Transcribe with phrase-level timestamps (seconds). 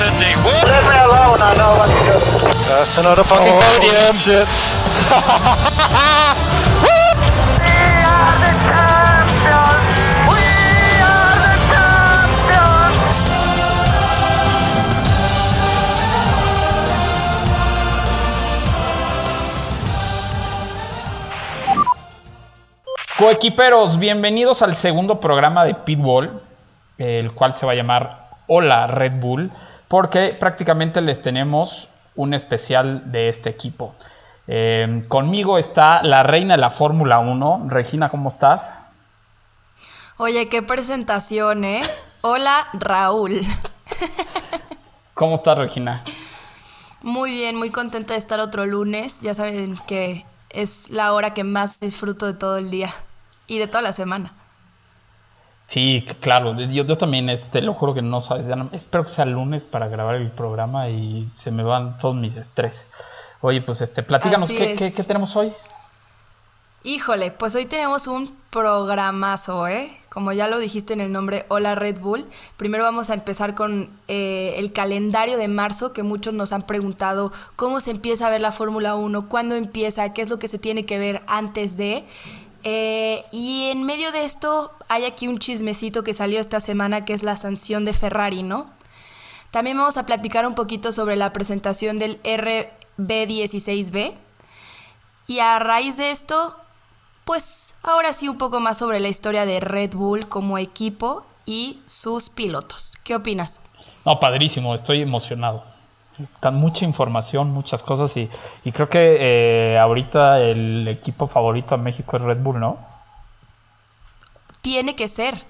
[0.00, 0.36] descending.
[0.38, 0.50] Whoa.
[0.64, 2.16] Leave me alone, I know what to do.
[2.68, 4.14] That's another fucking Oh, podium.
[4.14, 4.48] shit.
[23.18, 26.40] Coequiperos, bienvenidos al segundo programa de Pitbull,
[26.96, 29.50] el cual se va a llamar Hola Red Bull,
[29.90, 33.96] porque prácticamente les tenemos un especial de este equipo.
[34.46, 38.62] Eh, conmigo está la reina de la Fórmula 1, Regina, ¿cómo estás?
[40.16, 41.82] Oye, qué presentación, ¿eh?
[42.20, 43.40] Hola, Raúl.
[45.14, 46.04] ¿Cómo estás, Regina?
[47.02, 49.20] Muy bien, muy contenta de estar otro lunes.
[49.22, 52.94] Ya saben que es la hora que más disfruto de todo el día
[53.48, 54.34] y de toda la semana.
[55.70, 59.10] Sí, claro, yo, yo también, este, lo juro que no sabes, ya no- espero que
[59.12, 62.74] sea lunes para grabar el programa y se me van todos mis estrés.
[63.40, 65.52] Oye, pues este, platícanos, ¿qué, qué- qué tenemos hoy?
[66.82, 69.96] Híjole, pues hoy tenemos un programazo, ¿eh?
[70.08, 72.24] Como ya lo dijiste en el nombre Hola Red Bull.
[72.56, 77.32] Primero vamos a empezar con eh, el calendario de marzo, que muchos nos han preguntado
[77.54, 80.58] cómo se empieza a ver la Fórmula 1, cuándo empieza, qué es lo que se
[80.58, 82.04] tiene que ver antes de.
[82.64, 87.14] Eh, y en medio de esto hay aquí un chismecito que salió esta semana, que
[87.14, 88.66] es la sanción de Ferrari, ¿no?
[89.50, 94.14] También vamos a platicar un poquito sobre la presentación del RB16B.
[95.26, 96.56] Y a raíz de esto,
[97.24, 101.80] pues ahora sí un poco más sobre la historia de Red Bull como equipo y
[101.84, 102.92] sus pilotos.
[103.04, 103.60] ¿Qué opinas?
[104.04, 105.64] No, padrísimo, estoy emocionado.
[106.34, 108.28] Está mucha información, muchas cosas y,
[108.64, 109.16] y creo que
[109.74, 112.78] eh, ahorita el equipo favorito en México es Red Bull, ¿no?
[114.62, 115.44] Tiene que ser.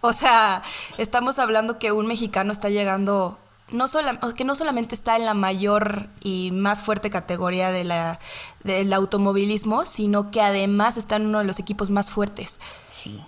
[0.00, 0.62] O sea,
[0.98, 3.38] estamos hablando que un mexicano está llegando,
[3.70, 8.18] no sola- que no solamente está en la mayor y más fuerte categoría de la,
[8.62, 12.60] del automovilismo, sino que además está en uno de los equipos más fuertes.
[13.02, 13.20] Sí.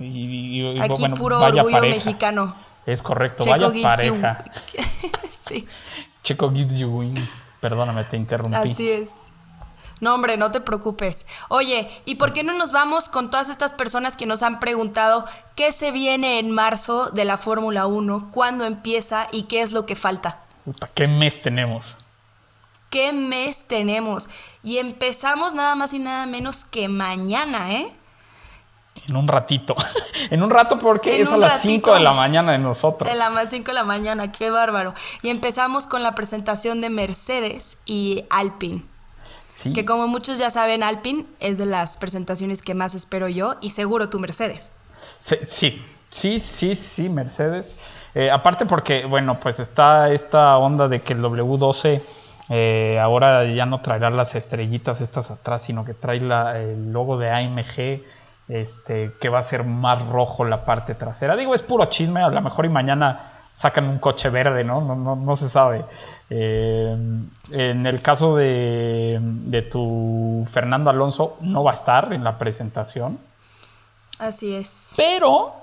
[0.00, 1.86] Y, y- y, Aquí bueno, puro orgullo pareja.
[1.96, 2.56] mexicano.
[2.86, 4.38] Es correcto, Checo vaya pareja.
[5.40, 5.66] sí.
[6.24, 7.14] Checo gives you win.
[7.60, 8.56] Perdóname, te interrumpí.
[8.56, 9.12] Así es.
[10.00, 11.24] No, hombre, no te preocupes.
[11.48, 15.24] Oye, ¿y por qué no nos vamos con todas estas personas que nos han preguntado
[15.54, 19.86] qué se viene en marzo de la Fórmula 1, cuándo empieza y qué es lo
[19.86, 20.40] que falta?
[20.64, 21.86] Puta, ¿Qué mes tenemos?
[22.90, 24.28] ¿Qué mes tenemos?
[24.62, 27.92] Y empezamos nada más y nada menos que mañana, ¿eh?
[29.08, 29.74] En un ratito.
[30.30, 31.68] en un rato porque En es a las ratito.
[31.88, 33.08] 5 de la mañana de nosotros.
[33.10, 34.94] En las 5 de la mañana, qué bárbaro.
[35.22, 38.82] Y empezamos con la presentación de Mercedes y Alpine.
[39.54, 39.72] Sí.
[39.72, 43.70] Que como muchos ya saben, Alpine es de las presentaciones que más espero yo y
[43.70, 44.72] seguro tú Mercedes.
[45.26, 47.66] Sí, sí, sí, sí, sí, Mercedes.
[48.14, 52.02] Eh, aparte porque, bueno, pues está esta onda de que el W12
[52.50, 57.16] eh, ahora ya no traerá las estrellitas estas atrás, sino que trae la- el logo
[57.16, 58.02] de AMG,
[58.48, 61.36] este, que va a ser más rojo la parte trasera.
[61.36, 64.80] Digo, es puro chisme, a lo mejor y mañana sacan un coche verde, ¿no?
[64.80, 65.84] No, no, no se sabe.
[66.30, 66.96] Eh,
[67.50, 73.18] en el caso de, de tu Fernando Alonso, no va a estar en la presentación.
[74.18, 74.94] Así es.
[74.96, 75.54] Pero,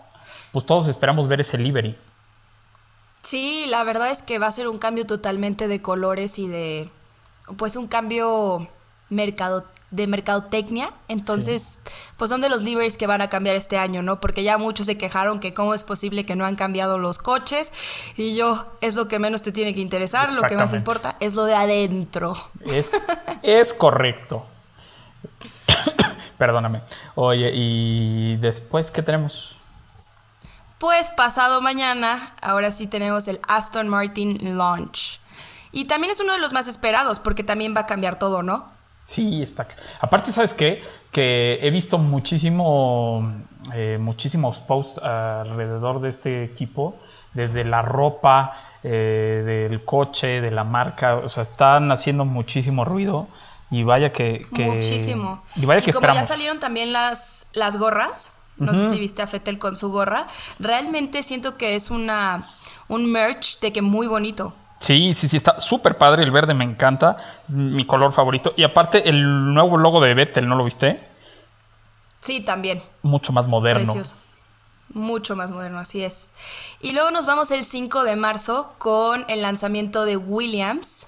[0.52, 1.98] pues todos esperamos ver ese livery.
[3.22, 6.90] Sí, la verdad es que va a ser un cambio totalmente de colores y de,
[7.58, 8.68] pues un cambio
[9.10, 10.90] mercado, de mercadotecnia.
[11.08, 11.80] Entonces,
[12.18, 14.20] pues son de los liveries que van a cambiar este año, ¿no?
[14.20, 17.72] Porque ya muchos se quejaron que cómo es posible que no han cambiado los coches.
[18.18, 21.36] Y yo, es lo que menos te tiene que interesar, lo que más importa es
[21.36, 22.36] lo de adentro.
[22.66, 22.90] Es,
[23.44, 24.46] es correcto.
[26.38, 26.82] Perdóname.
[27.16, 29.56] Oye, y después, ¿qué tenemos?
[30.80, 35.20] Pues pasado mañana, ahora sí tenemos el Aston Martin Launch.
[35.72, 38.81] Y también es uno de los más esperados porque también va a cambiar todo, ¿no?
[39.12, 39.68] Sí, está.
[40.00, 40.82] Aparte, ¿sabes qué?
[41.12, 43.34] Que he visto muchísimo,
[43.74, 46.96] eh, muchísimos posts alrededor de este equipo,
[47.34, 48.54] desde la ropa,
[48.84, 53.28] eh, del coche, de la marca, o sea, están haciendo muchísimo ruido
[53.70, 54.48] y vaya que...
[54.56, 55.44] que- Muchísimo.
[55.58, 59.28] Y vaya que como ya salieron también las, las gorras, no sé si viste a
[59.28, 60.28] Fettel con su gorra,
[60.60, 62.48] realmente siento que es una
[62.88, 64.54] un merch de que muy bonito.
[64.82, 68.54] Sí, sí, sí, está súper padre, el verde me encanta, mi color favorito.
[68.58, 71.00] Y aparte, el nuevo logo de Vettel, ¿no lo viste?
[72.20, 72.82] Sí, también.
[73.04, 73.84] Mucho más moderno.
[73.84, 74.18] Precioso.
[74.94, 76.32] Mucho más moderno, así es.
[76.82, 81.08] Y luego nos vamos el 5 de marzo con el lanzamiento de Williams.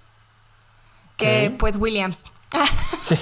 [1.18, 2.26] Que pues Williams.
[3.04, 3.18] Sí.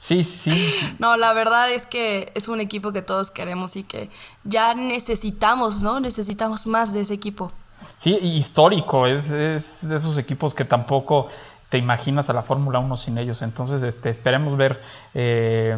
[0.00, 0.94] Sí, sí.
[0.98, 4.10] No, la verdad es que es un equipo que todos queremos y que
[4.42, 6.00] ya necesitamos, ¿no?
[6.00, 7.52] Necesitamos más de ese equipo.
[8.02, 11.28] Sí, histórico, es, es, de esos equipos que tampoco
[11.68, 13.42] te imaginas a la Fórmula 1 sin ellos.
[13.42, 14.82] Entonces, este, esperemos ver
[15.14, 15.76] eh,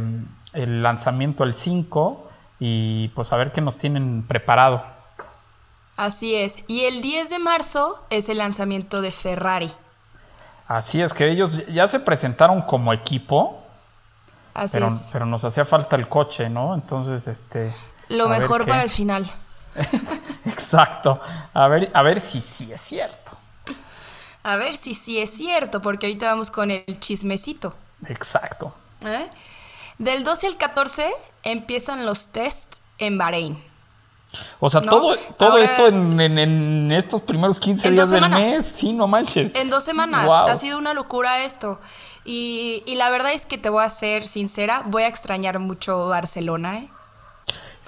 [0.54, 4.82] el lanzamiento el 5 y pues a ver qué nos tienen preparado.
[5.96, 6.64] Así es.
[6.66, 9.70] Y el 10 de marzo es el lanzamiento de Ferrari.
[10.66, 13.62] Así es, que ellos ya se presentaron como equipo.
[14.54, 15.10] Así pero, es.
[15.12, 16.74] pero nos hacía falta el coche, ¿no?
[16.74, 17.72] Entonces, este.
[18.08, 19.30] Lo mejor para el final.
[20.46, 21.20] Exacto.
[21.52, 23.32] A ver, a ver si sí es cierto.
[24.42, 27.74] A ver si sí es cierto, porque ahorita vamos con el chismecito.
[28.08, 28.74] Exacto.
[29.06, 29.28] ¿Eh?
[29.98, 31.08] Del 12 al 14
[31.44, 33.62] empiezan los tests en Bahrein.
[34.58, 34.90] O sea, ¿No?
[34.90, 38.92] todo, todo Ahora- esto en, en- en estos primeros 15 En días del mes, sí,
[38.92, 39.54] no manches.
[39.54, 40.28] En dos semanas.
[40.28, 41.80] Ha sido una locura esto.
[42.24, 46.08] Y, y la verdad es que te voy a ser sincera, voy a extrañar mucho
[46.08, 46.88] Barcelona, ¿eh?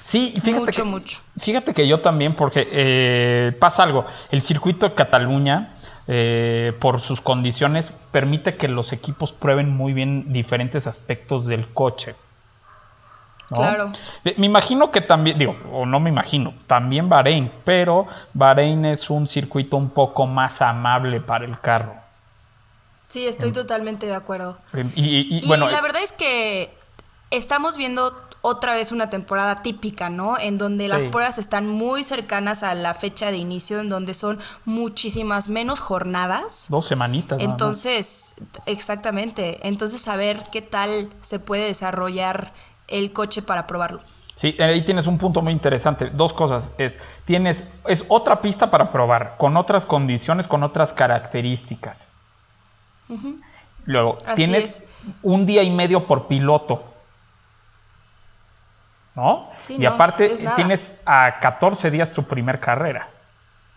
[0.06, 1.20] Sí, y fíjate Mucho, que, mucho.
[1.40, 4.06] Fíjate que yo también, porque eh, pasa algo.
[4.30, 5.74] El circuito de Cataluña,
[6.06, 12.14] eh, por sus condiciones, permite que los equipos prueben muy bien diferentes aspectos del coche.
[13.50, 13.56] ¿no?
[13.58, 13.92] Claro.
[14.24, 19.10] Eh, Me imagino que también, digo, o no me imagino, también Bahrein, pero Bahrein es
[19.10, 21.94] un circuito un poco más amable para el carro.
[23.08, 24.58] Sí, estoy totalmente de acuerdo.
[24.72, 26.72] Y, y- y, Y bueno, la verdad es que
[27.30, 30.38] estamos viendo otra vez una temporada típica, ¿no?
[30.38, 31.08] En donde las Sí.
[31.08, 36.66] pruebas están muy cercanas a la fecha de inicio, en donde son muchísimas menos jornadas.
[36.68, 37.38] dos semanitas.
[37.38, 37.52] nada más.
[37.54, 38.34] Entonces,
[38.66, 39.66] exactamente.
[39.66, 42.52] Entonces, a ver qué tal se puede desarrollar
[42.88, 44.00] el coche para probarlo.
[44.40, 46.10] Sí, ahí tienes un punto muy interesante.
[46.10, 46.70] Dos cosas.
[46.78, 52.06] Es, tienes, es otra pista para probar, con otras condiciones, con otras características.
[53.84, 54.82] Luego, Así tienes es.
[55.22, 56.84] un día y medio por piloto.
[59.16, 59.50] ¿No?
[59.56, 63.08] Sí, y no, aparte, tienes a 14 días tu primer carrera,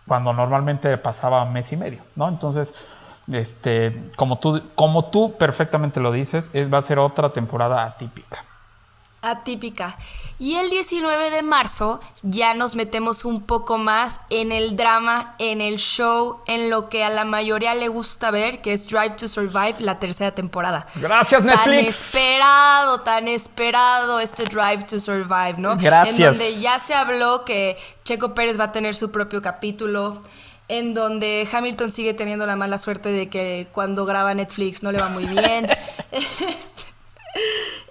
[0.06, 2.28] cuando normalmente pasaba mes y medio, ¿no?
[2.28, 2.72] Entonces,
[3.32, 8.44] este, como tú, como tú perfectamente lo dices, es, va a ser otra temporada atípica.
[9.22, 9.96] Atípica.
[10.40, 15.60] Y el 19 de marzo ya nos metemos un poco más en el drama, en
[15.60, 19.28] el show, en lo que a la mayoría le gusta ver, que es Drive to
[19.28, 20.86] Survive, la tercera temporada.
[20.94, 22.00] Gracias, Tan Netflix.
[22.00, 25.76] esperado, tan esperado este Drive to Survive, ¿no?
[25.76, 26.18] Gracias.
[26.18, 30.22] En donde ya se habló que Checo Pérez va a tener su propio capítulo,
[30.68, 35.00] en donde Hamilton sigue teniendo la mala suerte de que cuando graba Netflix no le
[35.00, 35.68] va muy bien.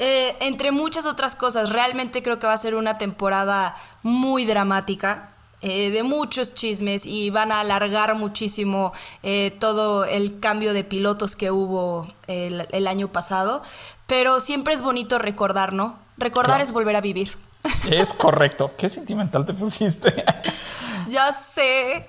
[0.02, 5.32] Eh, entre muchas otras cosas, realmente creo que va a ser una temporada muy dramática,
[5.62, 8.94] eh, de muchos chismes y van a alargar muchísimo
[9.24, 13.62] eh, todo el cambio de pilotos que hubo el, el año pasado.
[14.08, 16.00] Pero siempre es bonito recordar, ¿no?
[16.18, 16.64] Recordar Claro.
[16.64, 17.38] es volver a vivir.
[17.92, 18.72] Es correcto.
[18.78, 20.24] Qué sentimental te pusiste.
[21.08, 22.08] ya sé.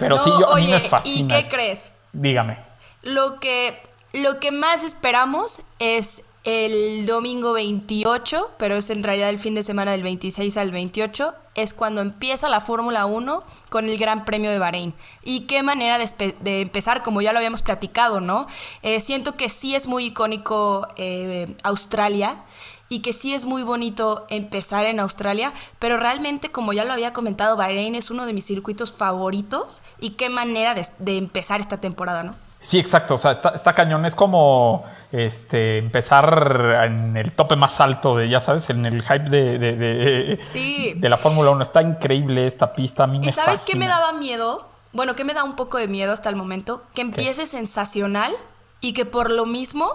[0.00, 1.38] Pero No, sí, yo, a mí oye, me fascina.
[1.38, 1.92] ¿Y qué crees?
[2.12, 2.58] Dígame.
[3.02, 3.80] Lo que,
[4.12, 9.62] lo que más esperamos es el domingo 28, pero es en realidad el fin de
[9.62, 14.50] semana del 26 al 28, es cuando empieza la Fórmula 1 con el Gran Premio
[14.50, 14.94] de Bahrein.
[15.22, 18.46] Y qué manera de, empezar, como ya lo habíamos platicado, ¿no?
[18.82, 22.44] Eh, siento que sí es muy icónico eh, Australia
[22.88, 27.12] y que sí es muy bonito empezar en Australia, pero realmente, como ya lo había
[27.12, 31.76] comentado, Bahrein es uno de mis circuitos favoritos y qué manera de, de empezar esta
[31.76, 32.34] temporada, ¿no?
[32.68, 33.14] Sí, exacto.
[33.14, 34.04] O sea, está, está cañón.
[34.04, 39.30] Es como este, empezar en el tope más alto de, ya sabes, en el hype
[39.30, 40.94] de, de, de- Sí.
[40.96, 41.62] de la Fórmula 1.
[41.64, 43.04] Está increíble esta pista.
[43.04, 44.68] A mí me ¿Y sabes qué me daba miedo?
[44.92, 48.32] Bueno, que me da un poco de miedo hasta el momento, que empiece sensacional
[48.80, 49.86] y que por lo mismo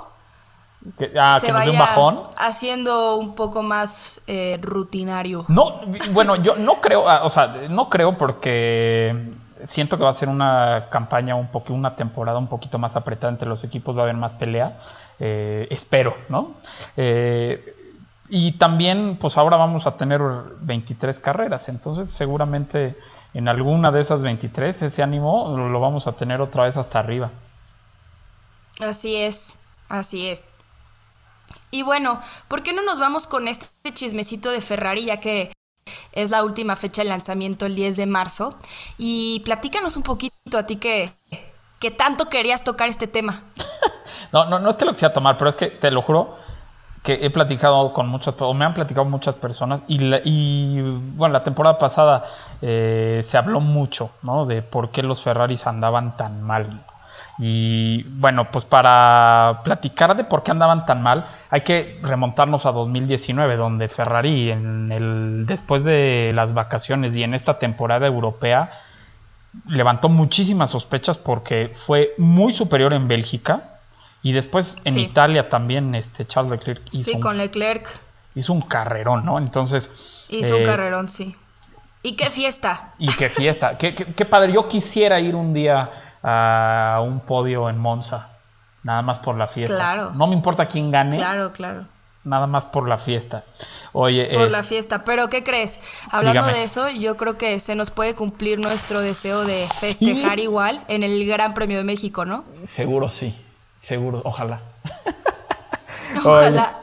[0.97, 2.21] Que, ah, se que vaya un bajón.
[2.37, 5.45] haciendo un poco más eh, rutinario.
[5.47, 9.15] No, bueno, yo no creo, ah, o sea, no creo porque
[9.65, 13.31] siento que va a ser una campaña un poco, una temporada un poquito más apretada
[13.31, 14.77] entre los equipos, va a haber más pelea,
[15.19, 16.55] eh, espero, ¿no?
[16.97, 17.75] Eh,
[18.29, 20.21] y también, pues ahora vamos a tener
[20.61, 22.95] 23 carreras, entonces seguramente
[23.33, 27.31] en alguna de esas 23 ese ánimo lo, vamos a tener otra vez hasta arriba.
[28.79, 29.55] Así es,
[29.89, 30.47] así es.
[31.71, 35.51] Y bueno, ¿por qué no nos vamos con este chismecito de Ferrari, ya que
[36.11, 38.55] es la última fecha de lanzamiento el 10 de marzo?
[38.97, 41.11] Y platícanos un poquito a ti que,
[41.79, 43.43] que tanto querías tocar este tema.
[44.33, 46.35] No, no, no es que lo quisiera tomar, pero es que te lo juro
[47.03, 51.33] que he platicado con muchas, o me han platicado muchas personas y, la- y bueno,
[51.33, 52.25] la temporada pasada
[52.61, 54.45] eh, se habló mucho, ¿no?
[54.45, 56.81] De por qué los Ferraris andaban tan mal.
[57.39, 62.71] Y bueno, pues para platicar de por qué andaban tan mal, hay que remontarnos a
[62.71, 68.71] 2019, donde Ferrari en el, después de las vacaciones y en esta temporada europea
[69.67, 73.72] levantó muchísimas sospechas porque fue muy superior en Bélgica
[74.23, 75.01] y después en Sí.
[75.01, 77.87] Italia también este Charles Leclerc hizo, Sí, un, con Leclerc
[78.35, 79.37] hizo un carrerón, ¿no?
[79.37, 79.91] Entonces...
[80.29, 81.35] hizo un eh, carrerón, sí.
[82.01, 82.93] ¿Y qué fiesta?
[82.97, 84.51] Y qué fiesta, qué, qué- qué padre.
[84.51, 85.89] Yo quisiera ir un día
[86.23, 88.29] a un podio en Monza,
[88.83, 89.75] nada más por la fiesta.
[89.75, 90.11] Claro.
[90.15, 91.85] No me importa quién gane, Claro, claro.
[92.23, 93.43] nada más por la fiesta.
[93.93, 95.03] Oye, Por eh, la fiesta.
[95.03, 95.79] Pero ¿qué crees?
[96.09, 96.57] Hablando Dígame.
[96.59, 100.43] de eso, yo creo que se nos puede cumplir nuestro deseo de festejar Sí.
[100.43, 102.43] igual en el Gran Premio de México, ¿no?
[102.67, 103.35] seguro sí,
[103.83, 104.61] seguro, ojalá.
[106.25, 106.79] Ojalá.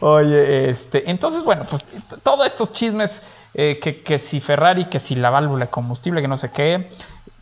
[0.00, 1.84] Oye, este, entonces, bueno, pues
[2.22, 3.22] todos estos chismes,
[3.54, 6.90] eh, que, que si Ferrari, que si la válvula de combustible, que no sé qué,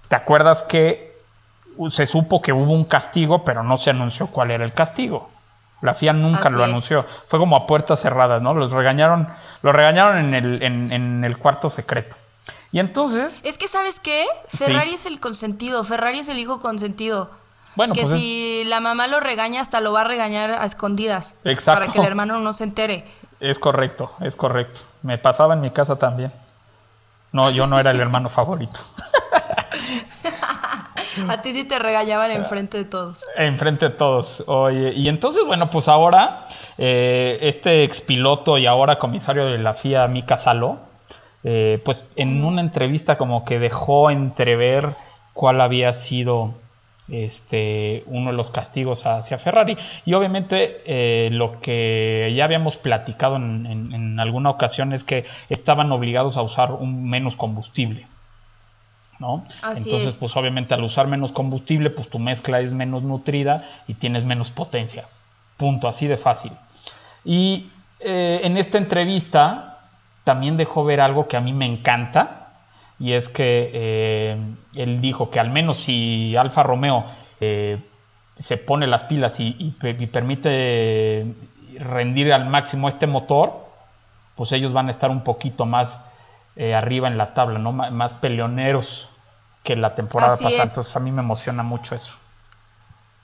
[0.09, 1.13] ¿te acuerdas que
[1.91, 5.31] se supo que hubo un castigo, pero no se anunció cuál era el castigo?
[5.81, 6.69] La FIA nunca Así lo es.
[6.71, 8.53] anunció, fue como a puertas cerradas, ¿no?
[8.53, 9.29] Los regañaron,
[9.63, 12.17] los regañaron en el, en, en el cuarto secreto.
[12.73, 14.27] Y entonces, Es que, ¿sabes qué?
[14.49, 17.31] Ferrari es el consentido, Ferrari es el hijo consentido.
[17.79, 20.65] Bueno, que pues es- si la mamá lo regaña, hasta lo va a regañar a
[20.65, 21.39] escondidas.
[21.45, 21.81] Exacto.
[21.81, 23.05] Para que el hermano no se entere.
[23.41, 24.81] es correcto, es correcto.
[25.03, 26.33] Me pasaba en mi casa también.
[27.31, 28.79] No, yo no era el hermano favorito.
[31.29, 33.25] A ti sí te regañaban enfrente de todos.
[33.37, 34.43] Enfrente de todos.
[34.47, 36.47] Oye, y entonces, bueno, pues ahora
[36.79, 40.79] eh, este expiloto y ahora comisario de la FIA, Mika Salo,
[41.45, 44.91] eh, pues en una entrevista como que dejó entrever
[45.33, 46.55] cuál había sido
[47.11, 49.77] este uno de los castigos hacia Ferrari.
[50.05, 55.25] Y obviamente eh, lo que ya habíamos platicado en, en- en alguna ocasión es que
[55.49, 58.07] estaban obligados a usar un menos combustible.
[59.19, 59.45] ¿no?
[59.63, 60.19] Así Entonces, es.
[60.21, 64.51] pues obviamente al usar menos combustible, pues tu mezcla es menos nutrida y tienes menos
[64.51, 65.07] potencia.
[65.57, 66.53] Punto, así de fácil.
[67.25, 67.67] Y
[67.99, 69.79] eh, en esta entrevista
[70.23, 72.48] también dejó ver algo que a mí me encanta,
[73.01, 74.37] y es que eh,
[74.75, 77.05] él dijo que al menos si Alfa Romeo
[77.41, 77.79] eh,
[78.39, 81.27] se pone las pilas y, y pe- y permite
[81.79, 83.67] rendir al máximo este motor,
[84.37, 86.01] pues ellos van a estar un poquito más
[86.57, 87.71] eh, arriba en la tabla, ¿no?
[87.71, 89.09] M- más peleoneros
[89.63, 90.65] que la temporada Así pasada.
[90.65, 90.71] es.
[90.71, 92.15] Entonces a mí me emociona mucho eso.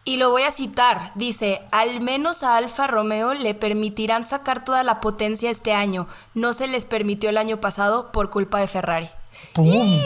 [0.06, 1.12] Y lo voy a citar.
[1.14, 6.06] Dice, al menos a Alfa Romeo le permitirán sacar toda la potencia este año.
[6.34, 9.08] No se les permitió el año pasado por culpa de Ferrari.
[9.52, 10.00] ¡Pum!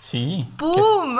[0.00, 0.46] Sí.
[0.58, 1.18] ¡Pum!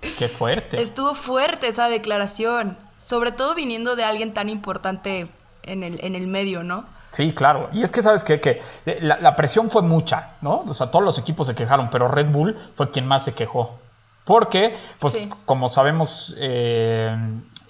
[0.00, 0.82] Qué, qué fuerte.
[0.82, 2.76] Estuvo fuerte esa declaración.
[2.96, 5.28] Sobre todo viniendo de alguien tan importante
[5.62, 6.84] en el, en el medio, ¿no?
[7.12, 7.68] Sí, claro.
[7.72, 8.40] Y es que sabes qué?
[8.40, 10.64] que eh, la, la presión fue mucha, ¿no?
[10.66, 13.78] O sea, todos los equipos se quejaron, pero Red Bull fue quien más se quejó.
[14.24, 15.28] Porque, pues, Sí.
[15.44, 17.14] como sabemos, eh,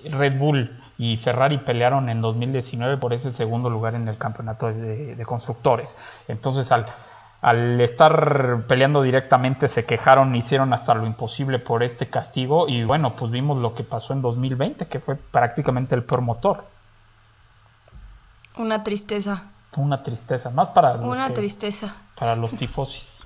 [0.04, 5.16] Red Bull y Ferrari pelearon en 2019 por ese segundo lugar en el campeonato de,
[5.16, 5.96] de constructores.
[6.28, 6.86] Entonces, al,
[7.42, 12.68] al estar peleando directamente, se quejaron, hicieron hasta lo imposible por este castigo.
[12.68, 16.64] Y bueno, pues vimos lo que pasó en 2020, que fue prácticamente el peor motor.
[18.56, 19.42] Una tristeza.
[19.76, 21.96] Una tristeza, más para los, Una que- tristeza.
[22.18, 23.20] para los tifosis.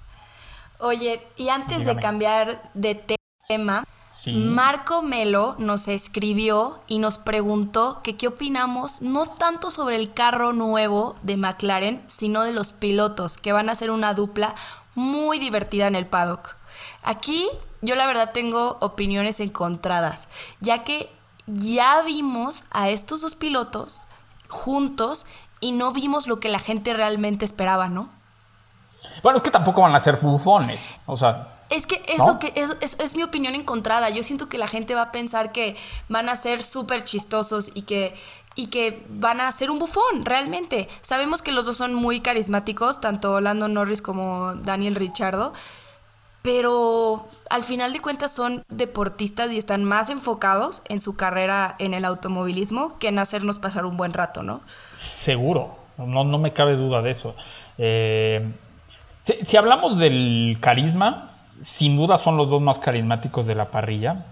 [0.80, 1.94] Oye, y antes Dígame.
[1.94, 3.04] de cambiar de
[3.46, 3.84] tema,
[4.22, 4.32] Sí.
[4.32, 10.52] Marco Melo nos escribió y nos preguntó que qué opinamos no tanto sobre el carro
[10.52, 14.54] nuevo de McLaren, sino de los pilotos, que van a ser una dupla
[14.94, 16.56] muy divertida en el paddock.
[17.02, 17.48] Aquí
[17.80, 20.28] yo la verdad tengo opiniones encontradas,
[20.60, 21.10] ya que
[21.46, 24.06] ya vimos a estos dos pilotos
[24.48, 25.24] juntos
[25.60, 28.10] y no vimos lo que la gente realmente esperaba, ¿no?
[29.22, 30.80] Bueno, es que tampoco van a ser bufones.
[31.06, 32.26] O sea, Es que es ¿No?
[32.32, 34.10] lo que es, es- es mi opinión encontrada.
[34.10, 35.76] Yo siento que la gente va a pensar que
[36.08, 38.14] van a ser súper chistosos y que,
[38.56, 40.88] y que van a ser un bufón, realmente.
[41.02, 45.52] Sabemos que los dos son muy carismáticos, tanto Lando Norris como Daniel Richardo.
[46.42, 51.92] Pero al final de cuentas son deportistas y están más enfocados en su carrera en
[51.92, 54.62] el automovilismo que en hacernos pasar un buen rato, ¿no?
[55.20, 55.76] seguro.
[55.98, 57.34] No, no me cabe duda de eso.
[57.76, 58.50] Eh,
[59.26, 61.29] si, si hablamos del carisma,
[61.64, 64.24] sin duda son los dos más carismáticos de la parrilla.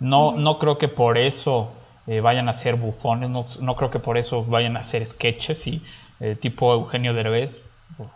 [0.00, 1.72] No, no creo que por eso
[2.06, 5.66] eh, vayan a ser bufones, no, no creo que por eso vayan a hacer sketches
[5.66, 5.82] y
[6.20, 7.58] eh, tipo Eugenio Derbez,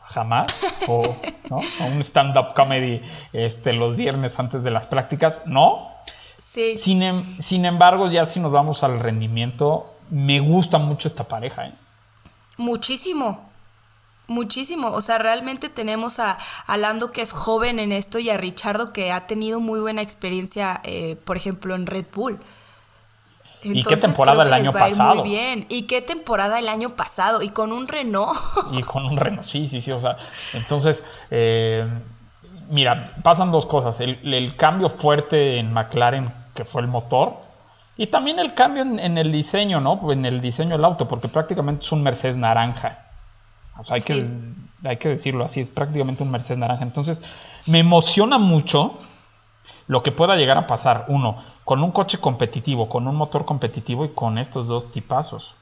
[0.05, 0.47] jamás.
[0.89, 1.03] O,
[1.51, 1.57] ¿no?
[1.57, 3.01] O un stand-up comedy
[3.33, 5.91] este, los viernes antes de las prácticas, no.
[6.39, 6.77] Sí.
[6.79, 11.69] Sin, em- sin embargo, ya si nos vamos al rendimiento, me gusta mucho esta pareja.
[11.69, 11.73] ¿eh?
[12.57, 13.49] Muchísimo.
[14.29, 14.89] Muchísimo.
[14.89, 18.93] O sea, realmente tenemos a, a Lando que es joven en esto y a Richardo
[18.93, 22.41] que ha tenido muy buena experiencia, eh, por ejemplo, en Red Bull.
[23.63, 25.15] ¿Y qué temporada creo el que año les va a ir pasado?
[25.17, 25.67] Muy bien.
[25.69, 27.43] ¿Y qué temporada el año pasado?
[27.43, 28.39] Y con un Renault.
[28.73, 30.19] y con un Renault, sí, sí, sí, o sea,
[30.53, 31.87] entonces, eh,
[32.69, 34.01] mira, pasan dos cosas.
[34.01, 37.39] El, el cambio fuerte en McLaren, que fue el motor,
[37.97, 40.13] y también el cambio en, en el diseño, ¿no?
[40.13, 43.06] En el diseño del auto, porque prácticamente es un Mercedes naranja.
[43.79, 44.15] O sea, hay, Sí.
[44.83, 46.85] que, hay que decirlo así, es prácticamente un Mercedes naranja.
[46.85, 47.23] Entonces,
[47.67, 48.99] me emociona mucho
[49.89, 54.05] lo que pueda llegar a pasar, uno, con un coche competitivo, con un motor competitivo
[54.05, 55.55] y con estos dos tipazos.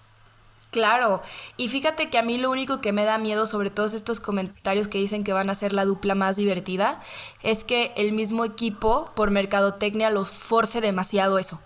[0.70, 1.22] Claro,
[1.56, 4.88] y fíjate que a mí lo único que me da miedo sobre todos estos comentarios
[4.88, 7.00] que dicen que van a ser la dupla más divertida
[7.44, 11.60] es que el mismo equipo por mercadotecnia los force demasiado eso.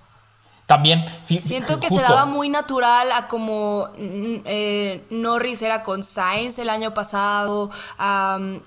[0.68, 1.02] También,
[1.40, 6.58] Siento que justo, se daba muy natural a como mm, eh, Norris era con Sainz
[6.58, 8.60] el año pasado, am,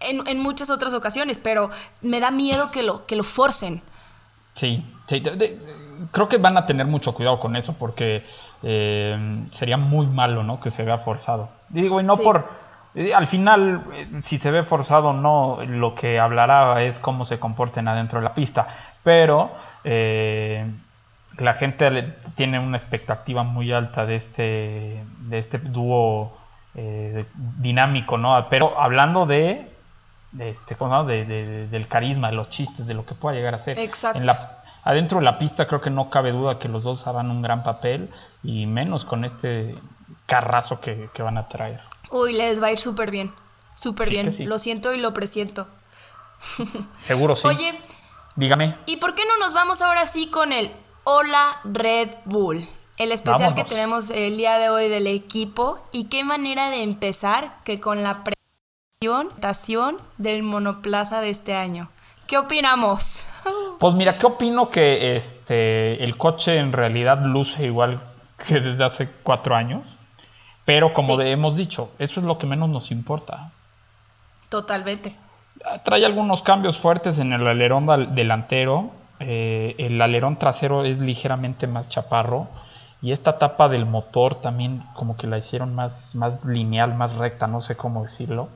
[0.00, 1.68] en, en muchas otras ocasiones, pero
[2.00, 3.82] me da miedo que lo, que lo forcen.
[4.54, 5.60] Sí, sí, de- de-
[6.12, 8.24] creo que van a tener mucho cuidado con eso porque
[8.62, 10.58] eh, sería muy malo, ¿no?
[10.60, 11.50] Que se vea forzado.
[11.68, 12.22] Digo, y no Sí.
[12.24, 12.48] por...
[12.94, 17.26] eh, Al final, eh, si se ve forzado o no, lo que hablará es cómo
[17.26, 18.66] se comporten adentro de la pista.
[19.04, 19.50] Pero
[19.84, 20.64] eh,
[21.44, 26.36] la gente tiene una expectativa muy alta de este, de este dúo
[26.74, 27.24] eh,
[27.58, 28.46] dinámico, ¿no?
[28.50, 29.70] Pero hablando de,
[30.32, 31.08] de este, ¿cómo se llama?
[31.10, 33.78] De- de- del carisma, de los chistes, de lo que pueda llegar a ser.
[33.78, 34.18] Exacto.
[34.18, 37.30] En la- adentro de la pista creo que no cabe duda que los dos harán
[37.30, 38.10] un gran papel
[38.42, 39.74] y menos con este
[40.26, 41.80] carrazo que, que van a traer.
[42.10, 43.32] Uy, les va a ir súper bien,
[43.74, 44.32] súper Sí bien.
[44.34, 44.44] sí.
[44.44, 45.66] Lo siento y lo presiento.
[47.02, 47.46] Seguro sí.
[47.46, 47.78] Oye,
[48.36, 48.76] Dígame.
[48.86, 50.70] ¿y por qué no nos vamos ahora sí con el
[51.10, 52.66] Hola Red Bull?
[52.98, 55.78] El especial que tenemos el día de hoy del equipo.
[55.90, 58.24] Y qué manera de empezar que con la
[59.00, 61.88] presentación del monoplaza de este año.
[62.26, 63.26] ¿Qué opinamos?
[63.78, 68.02] Pues mira, ¿qué opino que este el coche en realidad luce igual
[68.46, 69.86] que desde hace cuatro años?
[70.66, 71.22] Pero como Sí.
[71.22, 73.50] hemos dicho, eso es lo que menos nos importa.
[74.50, 75.14] Totalmente.
[75.86, 78.90] Trae algunos cambios fuertes en el alerón delantero.
[79.20, 82.46] Eh, el alerón trasero es ligeramente más chaparro.
[83.00, 87.46] Y esta tapa del motor también como que la hicieron más, más lineal, más recta,
[87.46, 88.48] no sé cómo decirlo.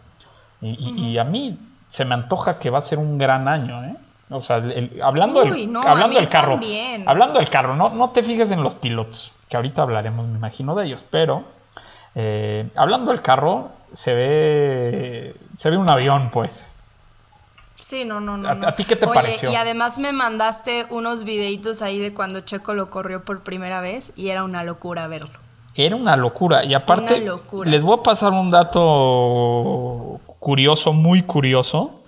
[0.60, 1.58] Y, a mí
[1.90, 3.94] se me antoja que va a ser un gran año, ¿eh?
[4.30, 7.08] O sea, el- el- hablando, Uy, no, hablando del carro, también.
[7.08, 10.74] hablando del carro, no, no te fijes en los pilotos, que ahorita hablaremos, me imagino,
[10.74, 11.44] de ellos, pero
[12.14, 16.71] eh, hablando del carro, se ve, se ve un avión, pues.
[17.82, 18.48] Sí, no, no, no.
[18.48, 18.68] ¿A- no.
[18.68, 19.50] a ti qué te Oye, pareció?
[19.50, 24.12] Y además me mandaste unos videitos ahí de cuando Checo lo corrió por primera vez
[24.16, 25.38] y era una locura verlo.
[25.74, 26.64] Era una locura.
[26.64, 27.68] Y aparte, Una locura.
[27.70, 31.98] les voy a pasar un dato curioso, muy curioso.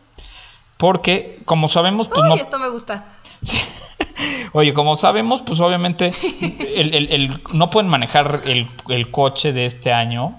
[0.77, 2.35] Porque, como sabemos, pues Uy, no.
[2.37, 3.05] esto me gusta.
[4.53, 6.11] Oye, como sabemos, pues obviamente
[6.77, 10.37] el- el- el- no pueden manejar el, el coche de este año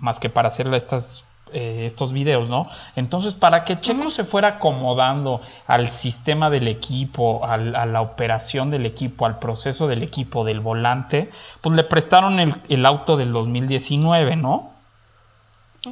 [0.00, 1.24] más que para hacer estas,
[1.56, 2.68] eh, estos videos, ¿no?
[2.94, 8.70] Entonces, para que Checo se fuera acomodando al sistema del equipo, al- a la operación
[8.70, 11.30] del equipo, al proceso del equipo, del volante,
[11.62, 14.70] pues le prestaron el, el auto del 2019, ¿no?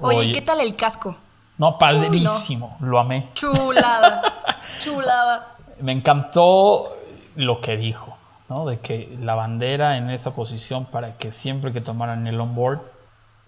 [0.00, 0.33] Oye, Oye.
[0.33, 1.16] ¿qué tal el casco?
[1.59, 3.28] No, padrísimo, lo amé.
[3.35, 4.22] Chulada,
[4.78, 5.57] chulada.
[5.81, 6.92] Me encantó
[7.37, 8.16] lo que dijo,
[8.48, 8.64] ¿no?
[8.66, 12.81] De que la bandera en esa posición para que siempre que tomaran el onboard,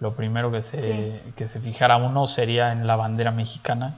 [0.00, 1.33] lo primero que se, Sí.
[1.37, 3.94] que se fijara uno sería en la bandera mexicana.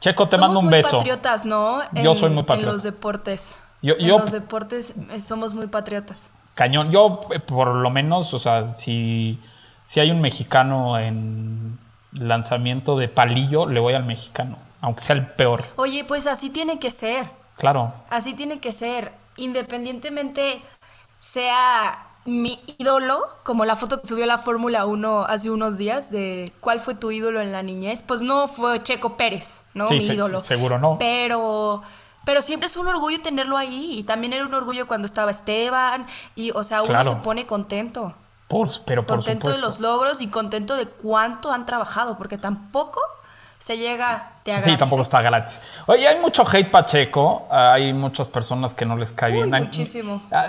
[0.00, 0.96] Checo, te somos mando un muy beso.
[0.98, 1.78] patriotas, ¿no?
[1.92, 2.72] Yo soy muy En patriota.
[2.72, 3.58] los deportes.
[3.82, 6.30] Yo- en yo- los deportes eh, somos muy patriotas.
[6.54, 6.90] Cañón.
[6.90, 9.38] Yo, eh, por lo menos, o sea, si,
[9.88, 11.78] si hay un mexicano en
[12.12, 15.62] lanzamiento de palillo, le voy al mexicano, aunque sea el peor.
[15.76, 17.26] Oye, pues así tiene que ser.
[17.56, 17.92] Claro.
[18.10, 19.12] Así tiene que ser.
[19.36, 20.60] Independientemente
[21.18, 26.52] sea mi ídolo, como la foto que subió la Fórmula 1 hace unos días de
[26.60, 29.88] cuál fue tu ídolo en la niñez, pues no fue Checo Pérez, ¿no?
[29.88, 30.44] Sí, mi se- ídolo.
[30.44, 30.96] seguro no.
[30.98, 31.82] Pero
[32.26, 36.06] pero siempre es un orgullo tenerlo ahí y también era un orgullo cuando estaba Esteban
[36.36, 37.10] y o sea, uno Claro.
[37.10, 38.14] se pone contento.
[38.46, 43.00] Por, pero por contento de los logros y contento de cuánto han trabajado, porque tampoco
[43.60, 45.60] se llega de a Sí, tampoco está gratis.
[45.86, 47.46] Oye, hay mucho hate pacheco.
[47.50, 49.54] Hay muchas personas que no les cae Uy, bien.
[49.54, 50.22] Hay- muchísimo.
[50.32, 50.48] ah,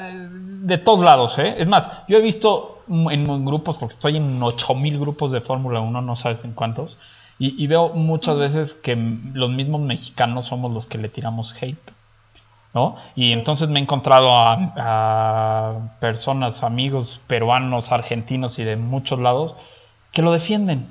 [0.63, 1.55] De todos lados, ¿eh?
[1.57, 6.01] Es más, yo he visto en grupos, porque estoy en 8000 grupos de Fórmula 1,
[6.01, 6.97] no sabes en cuántos.
[7.37, 8.95] Y, y veo muchas veces que
[9.33, 11.91] los mismos mexicanos somos los que le tiramos hate.
[12.73, 12.95] ¿No?
[13.15, 13.33] Y Sí.
[13.33, 19.55] entonces me he encontrado a, a personas, amigos peruanos, argentinos y de muchos lados
[20.13, 20.87] que lo defienden.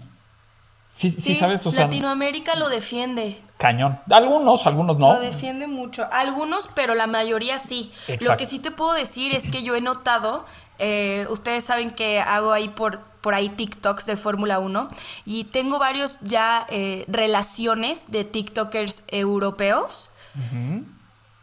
[1.01, 1.65] Sí, sí, ¿sabes?
[1.65, 3.41] Latinoamérica lo defiende.
[3.57, 3.99] Cañón.
[4.11, 5.15] Algunos, algunos no.
[5.15, 6.07] Lo defiende mucho.
[6.13, 7.91] Algunos, pero la mayoría sí.
[8.07, 8.37] Lo Exacto.
[8.37, 10.45] que sí te puedo decir es que yo he notado,
[10.79, 14.89] eh, ustedes saben que hago ahí por, por ahí TikToks de Fórmula 1
[15.25, 20.11] y tengo varios ya eh, relaciones de TikTokers europeos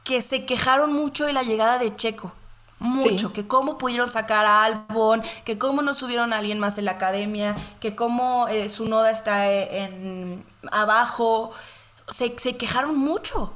[0.04, 2.34] que se quejaron mucho de la llegada de Checo.
[2.80, 3.34] Mucho, Sí.
[3.34, 6.92] que cómo pudieron sacar a Albon, que cómo no subieron a alguien más en la
[6.92, 11.52] academia, que cómo eh, su noda está eh, en abajo.
[12.10, 13.52] Se, se quejaron mucho.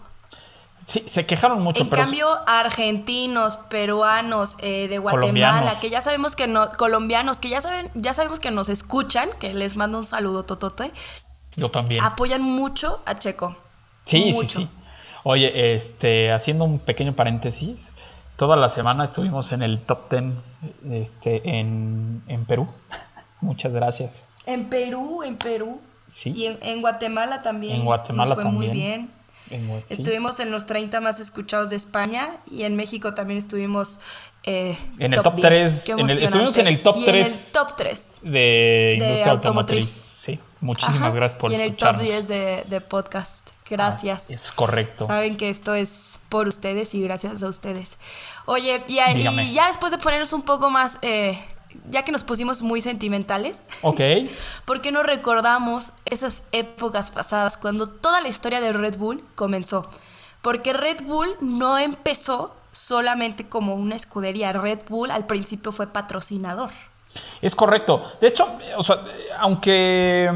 [0.87, 6.35] Sí, se quejaron mucho, En pero cambio, argentinos, peruanos, eh, de Guatemala, que ya sabemos
[6.35, 10.05] que no, colombianos, que ya saben, ya sabemos que nos escuchan, que les mando un
[10.05, 10.91] saludo totote,
[11.55, 12.03] yo también.
[12.03, 13.55] apoyan mucho a Checo.
[14.05, 14.59] sí, mucho.
[14.59, 14.71] sí, sí.
[15.23, 17.79] Oye, este, haciendo un pequeño paréntesis,
[18.41, 20.23] toda la semana estuvimos en el top 10
[20.91, 22.67] este, en, en Perú.
[23.41, 24.09] Muchas gracias.
[24.47, 25.79] En Perú, en Perú.
[26.11, 26.31] Sí.
[26.35, 27.75] Y en, en Guatemala también.
[27.81, 29.11] En Guatemala nos fue muy también.
[29.51, 29.61] bien.
[29.69, 29.83] En.
[29.89, 33.99] Estuvimos en los 30 más escuchados de España y en México también estuvimos
[34.43, 35.47] eh, En el top 10.
[35.47, 37.27] tres, Qué en el- estuvimos en el top y tres.
[37.27, 38.17] en el top 3.
[38.23, 39.33] de industria automotriz.
[39.35, 40.11] automotriz.
[40.25, 42.01] Sí, muchísimas gracias por Y en el top escucharnos.
[42.03, 43.50] 10 de, de podcast.
[43.71, 44.27] Gracias.
[44.29, 45.07] Ah, es correcto.
[45.07, 47.97] Saben que esto es por ustedes y gracias a ustedes.
[48.45, 49.51] Oye, y, a- y Dígame.
[49.53, 51.41] ya después de ponernos un poco más, eh,
[51.89, 54.01] ya que nos pusimos muy sentimentales, Ok.
[54.65, 59.89] ¿por qué no recordamos esas épocas pasadas cuando toda la historia de Red Bull comenzó?
[60.41, 64.51] Porque Red Bull no empezó solamente como una escudería.
[64.53, 66.71] Red Bull al principio fue patrocinador.
[67.41, 68.03] Es correcto.
[68.21, 69.03] De hecho, o sea,
[69.39, 70.29] aunque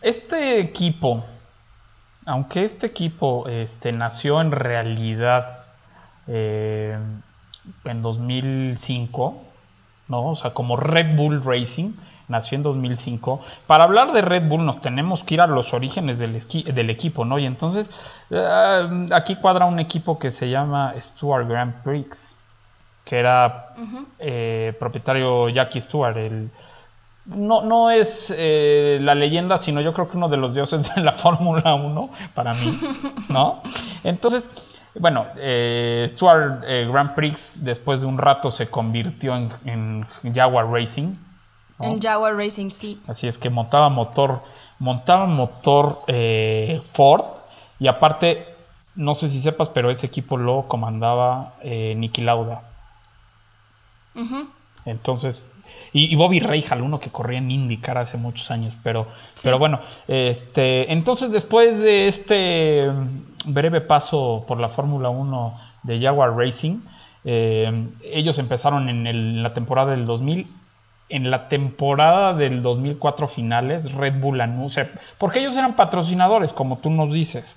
[0.00, 1.24] este equipo,
[2.26, 5.58] aunque este equipo este, nació en realidad
[6.26, 6.96] eh,
[7.84, 9.42] en 2005,
[10.08, 10.20] ¿no?
[10.30, 11.92] O sea, como Red Bull Racing,
[12.28, 13.44] nació en 2005.
[13.66, 16.90] Para hablar de Red Bull nos tenemos que ir a los orígenes del, esqui- del
[16.90, 17.38] equipo, ¿no?
[17.38, 17.90] Y entonces
[18.30, 22.34] eh, aquí cuadra un equipo que se llama Stuart Grand Prix,
[23.04, 23.66] que era
[24.18, 26.50] eh, propietario Jackie Stewart, el,
[27.26, 31.00] no, no es eh, la leyenda, sino yo creo que uno de los dioses de
[31.00, 32.78] la Fórmula 1, para mí,
[33.28, 33.62] ¿no?
[34.02, 34.48] Entonces,
[34.94, 40.70] bueno, eh, Stuart eh, Grand Prix después de un rato se convirtió en, en Jaguar
[40.70, 41.14] Racing,
[41.78, 41.84] ¿no?
[41.86, 43.00] En Jaguar Racing, sí.
[43.08, 44.42] Así es que montaba motor,
[44.78, 47.24] montaba motor eh, Ford
[47.80, 48.46] y aparte,
[48.94, 52.62] no sé si sepas, pero ese equipo lo comandaba Niki Lauda.
[54.84, 55.42] Entonces,
[55.94, 59.48] y, y Bobby Rahal, uno que corría en IndyCar hace muchos años, pero, Sí.
[59.48, 66.00] pero bueno, este, entonces después de este mm, breve paso por la Fórmula 1 de
[66.00, 66.80] Jaguar Racing,
[67.24, 70.46] eh, ellos empezaron en, el- en la temporada del 2000.
[71.10, 76.90] En la temporada del 2004 finales, Red Bull anuncia, porque ellos eran patrocinadores, como tú
[76.90, 77.56] nos dices.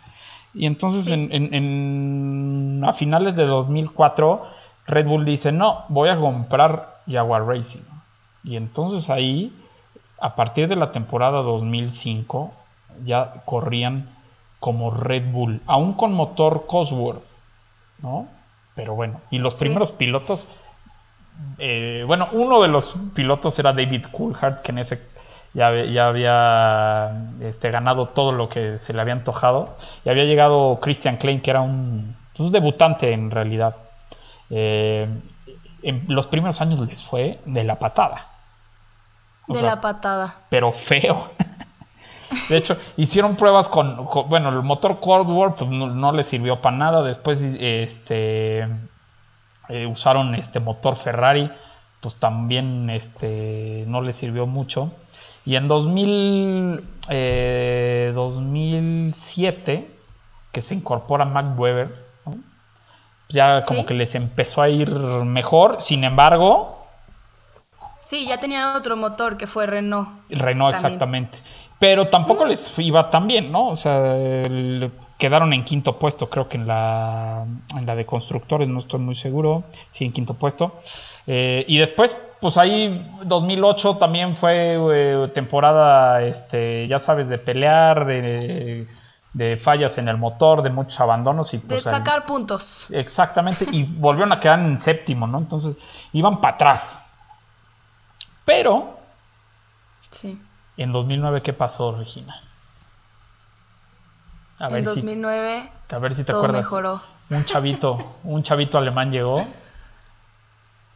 [0.54, 1.14] Y entonces Sí.
[1.14, 4.44] en, en- en- a finales de 2004,
[4.86, 7.82] Red Bull dice, no, voy a comprar Jaguar Racing.
[8.44, 9.52] Y entonces ahí,
[10.22, 12.54] a partir de la temporada 2005,
[13.06, 14.10] ya corrían
[14.60, 17.22] como Red Bull, aún con motor Cosworth,
[18.02, 18.28] ¿no?
[18.76, 19.66] Pero bueno, y los Sí.
[19.66, 20.48] primeros pilotos,
[21.60, 25.02] eh, bueno, uno de los pilotos era David Coulthard, que en ese,
[25.54, 29.76] ya, ya había este, ganado todo lo que se le había antojado.
[30.06, 33.76] Y había llegado Christian Klein, que era un, un debutante en realidad.
[34.50, 35.08] Eh,
[35.84, 38.28] en los primeros años les fue de la patada.
[39.48, 40.36] O De sea, la patada.
[40.50, 41.30] pero feo.
[42.50, 46.28] De hecho, hicieron pruebas con, con- bueno, el motor Cold War pues no, no les
[46.28, 47.02] sirvió para nada.
[47.02, 48.68] Después, este,
[49.70, 51.50] eh, usaron este motor Ferrari,
[52.02, 54.92] pues también, este, no les sirvió mucho.
[55.46, 59.90] Y en 2000, eh, 2007,
[60.52, 62.07] que se incorpora Mac Weber.
[63.30, 63.86] Ya como Sí.
[63.86, 64.90] que les empezó a ir
[65.24, 65.82] mejor.
[65.82, 66.74] Sin embargo,
[68.02, 70.08] Sí, ya tenían otro motor que fue Renault.
[70.30, 70.86] Renault También.
[70.94, 71.38] exactamente.
[71.80, 73.68] Pero tampoco les iba tan bien, ¿no?
[73.68, 77.44] O sea, el- quedaron en quinto puesto, creo que en la,
[77.78, 79.64] en la de constructores, no estoy muy seguro.
[79.90, 80.80] Sí, en quinto puesto.
[81.26, 88.06] Eh, y después, pues ahí 2008 también fue eh, temporada, este, ya sabes, de pelear,
[88.06, 88.88] de,
[89.34, 91.54] de fallas en el motor, de muchos abandonos.
[91.54, 92.88] Y, De pues, sacar puntos.
[92.92, 95.38] Exactamente, y volvieron a quedar en séptimo, ¿no?
[95.40, 95.76] Entonces
[96.14, 96.98] iban para atrás.
[98.46, 98.98] Pero
[100.10, 100.42] Sí.
[100.78, 102.42] en 2009, ¿qué pasó, Regina?
[104.60, 106.62] A En ver, si, 2009 a ver si te todo acuerdas.
[106.64, 107.02] mejoró.
[107.30, 109.46] Un chavito, un chavito alemán llegó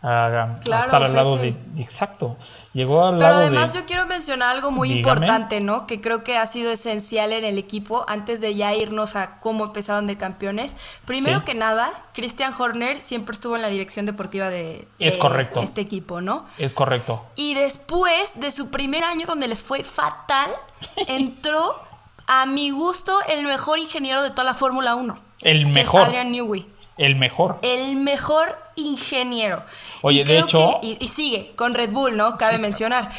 [0.01, 1.49] a, Claro, estar al lado de...
[1.77, 2.37] Exacto,
[2.73, 3.79] llegó al Pero lado además de...
[3.79, 4.99] yo quiero mencionar algo muy Dígame.
[5.19, 5.87] importante, ¿no?
[5.87, 9.65] Que creo que ha sido esencial en el equipo antes de ya irnos a cómo
[9.65, 10.75] empezaron de campeones.
[11.05, 11.45] Primero Sí.
[11.45, 15.59] que nada, Christian Horner siempre estuvo en la dirección deportiva de, Es correcto.
[15.61, 16.45] este equipo, ¿no?
[16.57, 17.25] Es correcto.
[17.35, 20.49] Y después de su primer año donde les fue fatal,
[21.07, 21.81] entró
[22.27, 25.19] a mi gusto el mejor ingeniero de toda la Fórmula 1.
[25.41, 26.01] El que mejor.
[26.01, 26.67] Es Adrian Newey.
[26.97, 27.57] El mejor.
[27.63, 29.63] El mejor ingeniero.
[30.01, 32.37] Oye, y de creo hecho- que- y, y sigue con Red Bull, ¿no?
[32.37, 33.11] Cabe mencionar.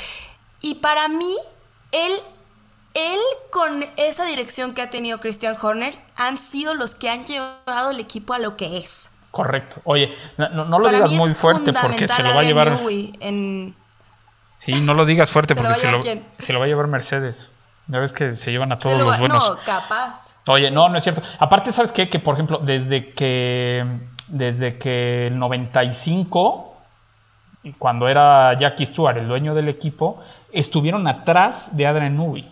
[0.61, 1.37] Y para mí,
[1.93, 2.13] él,
[2.95, 3.19] él
[3.51, 8.01] con esa dirección que ha tenido Christian Horner, han sido los que han llevado el
[8.01, 9.11] equipo a lo que es.
[9.31, 9.81] Correcto.
[9.85, 12.79] Oye, no, lo para digas muy fuerte porque se lo va a llevar...
[13.21, 13.75] En...
[14.57, 16.87] Sí, no lo digas fuerte ¿Se lo porque se lo, se lo va a llevar
[16.87, 17.35] Mercedes.
[17.89, 19.43] Ya ves que se llevan a todos lo los buenos.
[19.45, 20.37] no, capaz.
[20.47, 20.75] Oye, Sí.
[20.75, 21.23] no, no es cierto.
[21.41, 22.09] Aparte, ¿sabes qué?
[22.09, 23.85] Que, por ejemplo, desde que
[24.33, 26.75] desde que el 95,
[27.63, 30.21] y cuando era Jackie Stewart el dueño del equipo,
[30.53, 32.51] estuvieron atrás de Adrian Newey.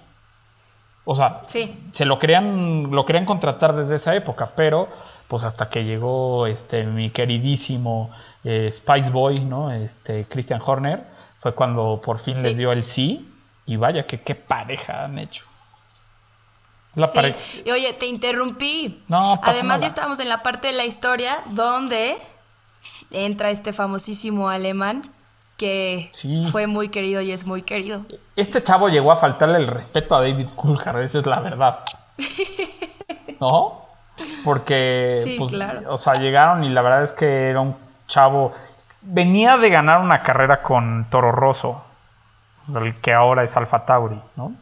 [1.05, 1.77] O sea, Sí.
[1.93, 4.89] se lo querían, lo querían contratar desde esa época, pero
[5.27, 8.11] pues hasta que llegó este mi queridísimo
[8.45, 9.71] eh, Spice Boy, ¿no?
[9.73, 11.03] Este Christian Horner,
[11.41, 12.47] fue cuando por fin Sí.
[12.47, 13.27] les dio el sí.
[13.67, 15.45] Y vaya que qué pareja han hecho.
[16.95, 17.19] La Sí.
[17.65, 19.03] Y oye, te interrumpí.
[19.09, 19.81] No, pasa Además, nada.
[19.83, 22.17] ya estábamos en la parte de la historia donde
[23.13, 25.03] entra este famosísimo alemán
[25.57, 26.49] que Sí.
[26.51, 28.07] fue muy querido y es muy querido.
[28.35, 31.81] Este chavo llegó a faltarle el respeto a David Coulthard, esa es la verdad.
[33.41, 33.87] ¿No?
[34.45, 35.93] Porque, Sí, pues, claro.
[35.93, 37.77] o sea, llegaron y la verdad es que era un
[38.07, 38.53] chavo.
[39.03, 41.83] Venía de ganar una carrera con Toro Rosso,
[42.75, 44.53] el que ahora es Alfa Tauri, ¿no?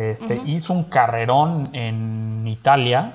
[0.00, 3.12] Este, Hizo un carrerón en Italia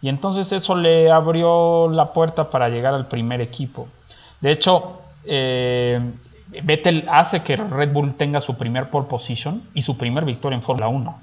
[0.00, 3.88] y entonces eso le abrió la puerta para llegar al primer equipo.
[4.40, 6.00] De hecho, eh,
[6.62, 10.62] Vettel hace que Red Bull tenga su primer pole position y su primer victoria en
[10.62, 11.18] Fórmula 1.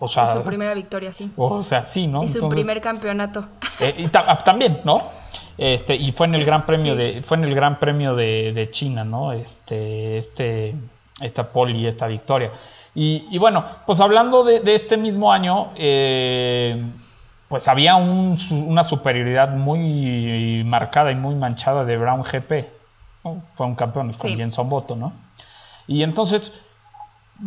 [0.00, 1.30] O sea, Y su primera victoria, sí.
[1.36, 2.22] o sea, sí, ¿no?
[2.22, 3.44] y su Entonces, primer campeonato.
[3.80, 5.00] eh, y ta- ah, también, ¿no?
[5.56, 6.98] Este, y fue en el Gran Premio Sí.
[6.98, 9.32] de, fue en el Gran Premio de, de China, ¿no?
[9.32, 10.74] Este, este,
[11.20, 12.50] esta pole y esta victoria.
[12.94, 16.80] Y, y bueno, pues hablando de, de este mismo año, eh,
[17.48, 22.66] pues había un una superioridad muy marcada y muy manchada de Brown GP.
[23.24, 23.42] ¿no?
[23.56, 24.36] Fue un campeón con Sí.
[24.36, 25.12] Jenson Button, ¿no?
[25.86, 26.52] Y entonces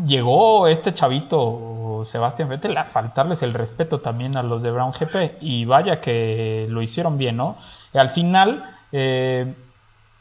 [0.06, 5.38] llegó este chavito Sebastián Vettel a faltarles el respeto también a los de Brown GP
[5.42, 7.58] y vaya que lo hicieron bien, ¿no?
[7.94, 9.54] Y al final, eh,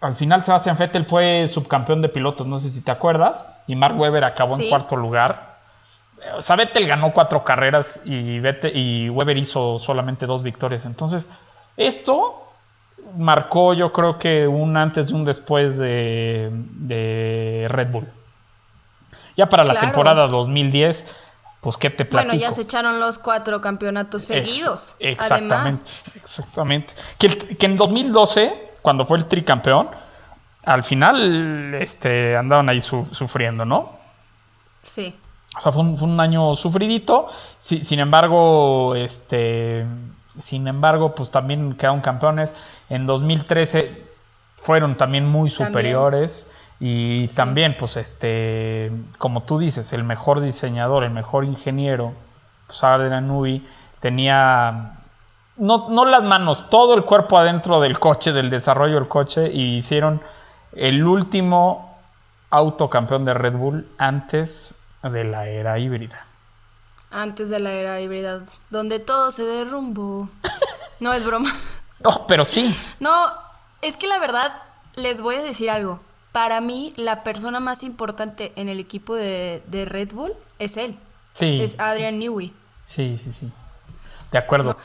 [0.01, 3.99] al final Sebastián Vettel fue subcampeón de pilotos, no sé si te acuerdas, y Mark
[3.99, 5.57] Webber acabó en cuarto lugar.
[6.37, 10.85] O sea, Vettel ganó cuatro carreras y, Vettel- y Weber hizo solamente dos victorias.
[10.87, 11.29] Entonces,
[11.77, 12.43] esto
[13.17, 18.09] marcó yo creo que un antes y un después de, de Red Bull.
[19.37, 21.05] Ya para la temporada 2010,
[21.61, 22.31] pues qué te platico.
[22.31, 24.95] Bueno, ya se echaron los cuatro campeonatos seguidos.
[24.99, 26.93] Ex- exactamente, Además, exactamente.
[27.19, 29.91] Que en 2012, cuando fue el tricampeón,
[30.67, 33.93] al final este, andaban ahí su- sufriendo, ¿no?
[34.83, 35.17] sí.
[35.59, 37.29] O sea, fue un, fue un año sufridito.
[37.59, 39.87] Si- sin embargo, este,
[40.43, 42.53] sin embargo, pues también quedaron campeones.
[42.91, 44.05] En 2013
[44.63, 45.69] fueron también muy También.
[45.69, 46.47] superiores.
[46.79, 52.13] Y también, pues, este, como tú dices, el mejor diseñador, el mejor ingeniero,
[52.67, 53.67] pues Adrian Newey,
[54.01, 54.93] tenía
[55.57, 59.77] no, no las manos, todo el cuerpo adentro del coche, del desarrollo del coche, y
[59.77, 60.21] hicieron
[60.77, 61.99] el último
[62.51, 66.25] autocampeón de Red Bull antes de la era híbrida.
[67.11, 70.29] Antes de la era híbrida, donde todo se derrumbó.
[71.01, 71.53] No es broma.
[71.99, 72.77] No, pero sí.
[73.01, 73.11] No,
[73.81, 74.53] es que la verdad,
[74.97, 75.99] les voy a decir algo.
[76.31, 80.99] Para mí, la persona más importante en el equipo de, de Red Bull es él.
[81.33, 81.59] Sí.
[81.59, 82.53] Es Adrian Newey.
[82.85, 83.51] Sí, sí, sí.
[84.31, 84.77] De acuerdo.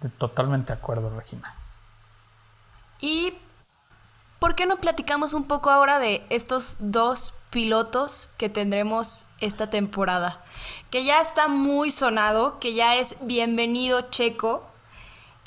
[0.00, 1.54] De- totalmente de acuerdo, Regina.
[3.00, 3.32] Y
[4.44, 10.44] ¿por qué no platicamos un poco ahora de estos dos pilotos que tendremos esta temporada?
[10.90, 14.62] Que ya está muy sonado, que ya es bienvenido Checo.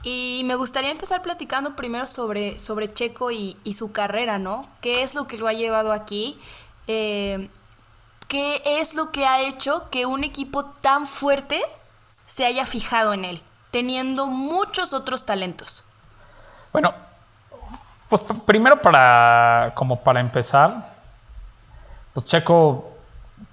[0.02, 4.68] Y me gustaría empezar platicando primero sobre, sobre Checo y, su carrera, ¿no?
[4.82, 6.40] ¿Qué es lo que lo ha llevado aquí?
[6.88, 7.52] Eh,
[8.28, 11.62] ¿Qué es lo que ha hecho que un equipo tan fuerte
[12.26, 15.84] se haya fijado en él, teniendo muchos otros talentos?
[16.74, 16.96] Bueno,
[18.10, 20.89] pues primero para, como para empezar,
[22.13, 22.91] pues Checo,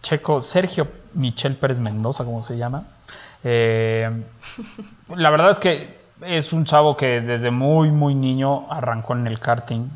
[0.03, 2.85] Checo, Sergio Michel Pérez Mendoza, como se llama.
[3.43, 4.11] eh,
[5.17, 9.41] la verdad es que es un chavo que desde muy, muy niño arrancó en el
[9.41, 9.89] karting.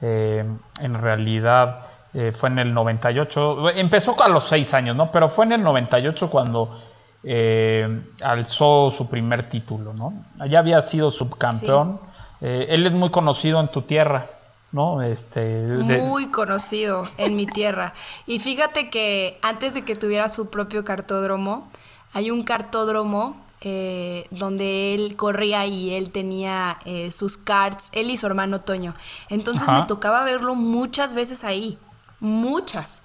[0.00, 0.44] Eh,
[0.80, 5.12] en realidad eh, fue en el 98, empezó a los 6 años, ¿no?
[5.12, 6.80] Pero fue en el 98 cuando
[7.22, 10.12] eh, alzó su primer título, ¿no?
[10.48, 12.00] Ya había sido subcampeón.
[12.42, 14.28] Eh, él es muy conocido en tu tierra,
[14.72, 15.00] ¿no?
[15.00, 17.94] Este, de- Muy conocido en mi tierra.
[18.26, 21.70] Y fíjate que antes de que tuviera su propio cartódromo,
[22.14, 28.16] hay un cartódromo eh, donde él corría y él tenía eh, sus karts, él y
[28.16, 28.92] su hermano Toño.
[29.28, 29.80] Entonces Ajá.
[29.82, 31.78] me tocaba verlo muchas veces ahí,
[32.18, 33.04] muchas.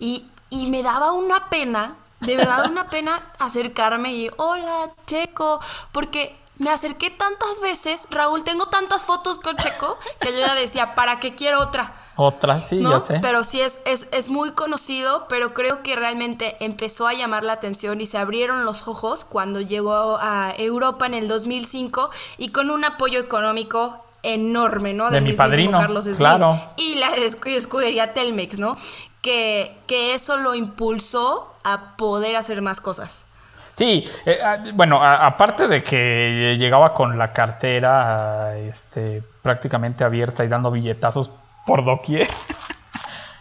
[0.00, 5.60] Y, y me daba una pena, de verdad una pena acercarme y, hola, Checo,
[5.92, 10.94] porque me acerqué tantas veces, Raúl, tengo tantas fotos con Checo, que yo ya decía,
[10.94, 11.92] ¿para qué quiero otra?
[12.16, 12.90] otra, sí, ¿no?
[13.00, 13.18] ya sé.
[13.20, 17.54] Pero sí es, es, es muy conocido, pero creo que realmente empezó a llamar la
[17.54, 22.70] atención y se abrieron los ojos cuando llegó a Europa en el 2005 y con
[22.70, 25.10] un apoyo económico enorme, ¿no?
[25.10, 26.60] De mi mismísimo padrino, Carlos Slim claro.
[26.76, 28.76] y la escu- escudería Telmex, ¿no?
[29.20, 33.26] Que, que eso lo impulsó a poder hacer más cosas.
[33.76, 40.44] Sí, eh, ah, bueno, a- aparte de que llegaba con la cartera este, prácticamente abierta
[40.44, 41.28] y dando billetazos
[41.64, 42.28] por doquier.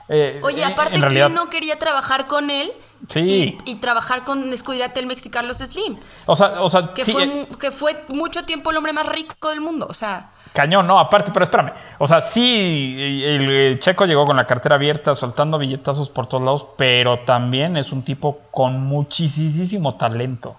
[0.10, 2.72] eh, Oye, aparte, realidad- ¿quién no quería trabajar con él?
[3.10, 3.58] Sí.
[3.66, 5.98] Y, y trabajar con escudería Telmex y Carlos Slim.
[6.26, 9.06] O sea, o sea Que, sí, fue, eh, que fue mucho tiempo el hombre más
[9.08, 9.88] rico del mundo.
[9.90, 11.74] O sea, Cañón, no, aparte, pero espérame.
[11.98, 16.44] O sea, sí, el, el Checo llegó con la cartera abierta, soltando billetazos por todos
[16.44, 20.58] lados, pero también es un tipo con muchísimo talento.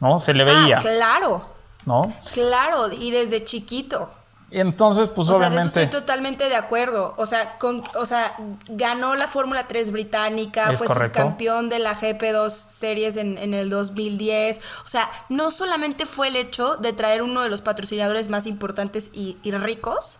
[0.00, 0.18] ¿No?
[0.18, 1.46] Se le veía, ah, claro,
[1.84, 2.02] ¿no?
[2.32, 4.10] claro, y desde chiquito.
[4.52, 5.82] Entonces, pues O sea, de eso obviamente.
[5.84, 7.14] estoy totalmente de acuerdo.
[7.16, 8.34] O sea, con, o sea
[8.68, 11.20] ganó la Fórmula 3 británica, fue correcto.
[11.20, 14.60] subcampeón de la GP2 Series en, en el 2010.
[14.84, 19.10] O sea, no solamente fue el hecho de traer uno de los patrocinadores más importantes
[19.12, 20.18] y, y ricos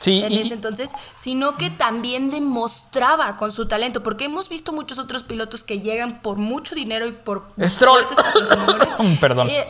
[0.00, 4.72] sí, en y- ese entonces, sino que también demostraba con su talento, porque hemos visto
[4.72, 8.94] muchos otros pilotos que llegan por mucho dinero y por fuertes patrocinadores.
[9.20, 9.48] Perdón.
[9.50, 9.66] Eh,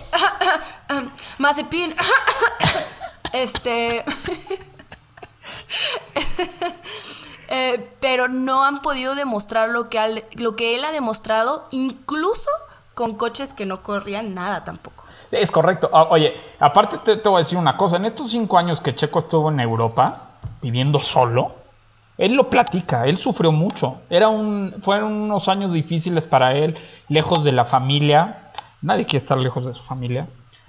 [1.38, 1.94] Mazepin.
[3.42, 4.04] este.
[7.48, 12.50] Eh, pero no han podido demostrar lo que, al- lo que él ha demostrado, incluso
[12.94, 15.04] con coches que no corrían nada tampoco.
[15.30, 15.88] Es correcto.
[15.92, 17.96] Ah, Oye, aparte te, te voy a decir una cosa.
[17.98, 21.54] En estos cinco años que Checo estuvo en Europa, viviendo solo,
[22.18, 23.98] él lo platica, él sufrió mucho.
[24.10, 26.76] Era un, fueron unos años difíciles para él,
[27.08, 28.50] lejos de la familia.
[28.82, 30.26] Nadie quiere estar lejos de su familia.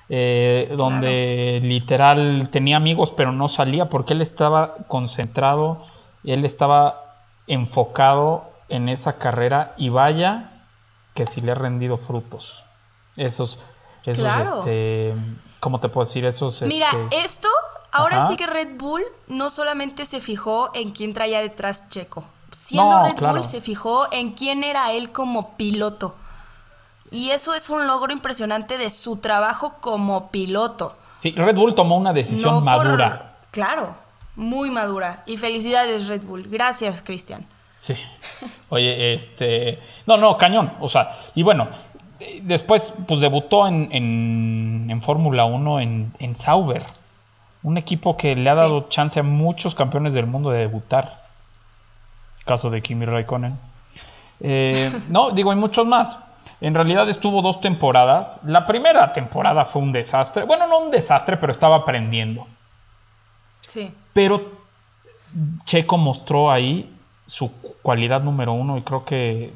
[0.10, 5.86] Eh, donde literal tenía amigos, pero no salía porque él estaba concentrado,
[6.24, 7.04] él estaba
[7.48, 10.52] enfocado en esa carrera y vaya
[11.14, 12.64] que sí le ha rendido frutos.
[13.16, 13.58] Esos,
[14.06, 14.60] esos, Claro.
[14.60, 15.14] este,
[15.60, 16.26] ¿cómo te puedo decir?
[16.26, 17.48] Esos, Mira, este, esto
[17.92, 18.28] ahora Ajá.
[18.28, 22.24] sí que Red Bull no solamente se fijó en quién traía detrás Checo.
[22.52, 23.36] Siendo No, Red claro.
[23.36, 26.16] Bull se fijó en quién era él como piloto.
[27.12, 30.96] Y eso es un logro impresionante de su trabajo como piloto.
[31.22, 33.18] sí, Red Bull tomó una decisión No madura.
[33.20, 33.52] por...
[33.52, 33.96] Claro,
[34.36, 35.24] muy madura.
[35.26, 36.44] Y felicidades Red Bull.
[36.50, 37.46] Gracias, Cristian.
[37.80, 37.96] Sí.
[38.70, 39.80] Oye, este.
[40.06, 40.74] No, no, cañón.
[40.82, 41.68] O sea, y bueno,
[42.42, 46.86] después, pues debutó en, en, en Fórmula 1 en, en Sauber.
[47.64, 48.62] Un equipo que le ha Sí.
[48.62, 51.24] dado chance a muchos campeones del mundo de debutar.
[52.46, 53.58] Caso de Kimi Raikkonen.
[54.42, 56.16] Eh, no, digo, hay muchos más.
[56.62, 58.40] En realidad estuvo dos temporadas.
[58.44, 60.44] La primera temporada fue un desastre.
[60.44, 62.48] Bueno, no un desastre, pero estaba aprendiendo.
[63.62, 63.94] Sí.
[64.14, 64.42] Pero
[65.66, 66.92] Checo mostró ahí
[67.28, 67.52] su
[67.82, 69.54] cualidad número uno y creo que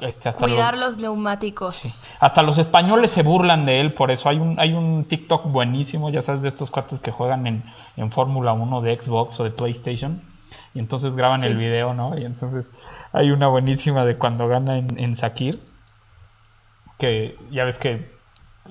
[0.00, 2.10] este, hasta, Cuidar los, los neumáticos.
[2.18, 4.28] hasta los españoles se burlan de él por eso.
[4.28, 7.62] Hay un, hay un TikTok buenísimo, ya sabes, de estos cuates que juegan en,
[7.96, 10.22] en Fórmula 1 de Xbox o de PlayStation.
[10.74, 11.46] Y entonces graban Sí.
[11.48, 12.18] el video, ¿no?
[12.18, 12.66] Y entonces
[13.12, 15.60] hay una buenísima de cuando gana en, en Sakir.
[17.02, 18.08] Que ya ves que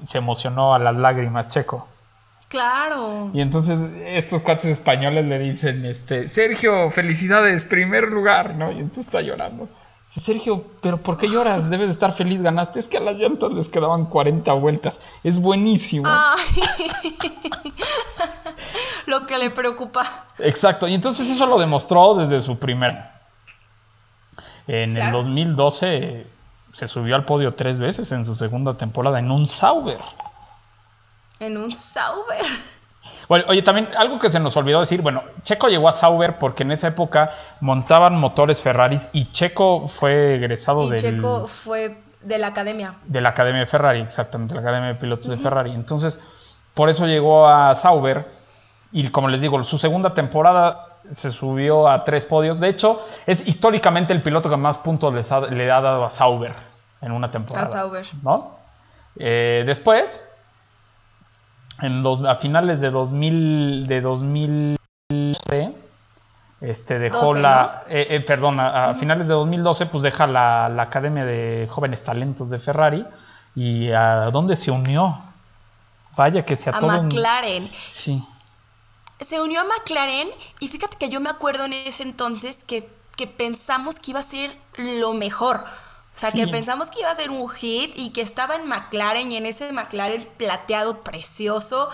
[0.08, 1.86] se emocionó a las lágrimas Checo.
[2.48, 3.30] Claro.
[3.34, 8.72] Y entonces estos cuates españoles le dicen, este, Sergio, felicidades, primer lugar, ¿no?
[8.72, 9.68] Y entonces está llorando.
[10.24, 11.70] Sergio, pero ¿por qué lloras?
[11.70, 12.80] Debes de estar feliz, ganaste.
[12.80, 14.98] Es que a las llantas les quedaban 40 vueltas.
[15.26, 16.06] Es buenísimo.
[16.08, 16.62] Ay.
[19.08, 20.04] Lo que le preocupa.
[20.40, 22.98] Exacto, y entonces eso lo demostró desde su primer.
[24.68, 25.18] En el Claro.
[25.24, 26.28] 2012 eh,
[26.74, 30.00] se subió al podio tres veces en su segunda temporada en un Sauber.
[31.40, 32.38] En un Sauber.
[33.48, 36.72] Oye, también algo que se nos olvidó decir, bueno, Checo llegó a Sauber porque en
[36.74, 42.48] esa época montaban motores Ferraris y Checo fue egresado Y del- Checo fue de la
[42.48, 42.96] academia.
[43.06, 45.72] de la Academia de Ferrari, exactamente, de la Academia de Pilotos de Ferrari.
[45.72, 46.20] Entonces,
[46.74, 48.26] por eso llegó a Sauber
[48.92, 52.60] y como les digo, su segunda temporada se subió a tres podios.
[52.60, 56.12] De hecho, es históricamente el piloto que más puntos les ha- le ha dado a
[56.12, 56.56] Sauber
[57.02, 57.66] en una temporada.
[57.68, 58.06] A Sauber.
[58.24, 58.52] ¿no?
[59.18, 60.20] Eh, después,
[61.82, 65.74] en los, a finales de 2000, de 2012,
[66.62, 70.70] este, dejó 12, la, eh, eh, perdón, a, a finales de 2012, pues deja la,
[70.70, 73.06] la Academia de Jóvenes Talentos de Ferrari
[73.56, 75.18] y a dónde se unió.
[76.16, 77.70] Vaya que se a, un- McLaren.
[77.90, 78.24] Sí.
[79.22, 83.28] Se unió a McLaren y fíjate que yo me acuerdo en ese entonces que, que
[83.28, 85.64] pensamos que iba a ser lo mejor.
[86.14, 89.32] O sea, que pensamos que iba a ser un hit y que estaba en McLaren
[89.32, 91.90] y en ese McLaren plateado precioso.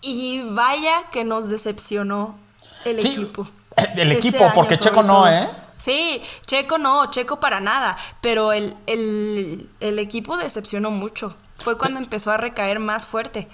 [0.00, 2.38] Y vaya que nos decepcionó
[2.84, 3.48] el Sí, equipo.
[3.96, 5.28] el equipo, año, porque Checo no, todo.
[5.28, 5.50] ¿eh?
[5.76, 7.96] Sí, Checo no, Checo para nada.
[8.20, 11.36] Pero el, el, el equipo decepcionó mucho.
[11.58, 13.48] Fue cuando empezó a recaer más fuerte.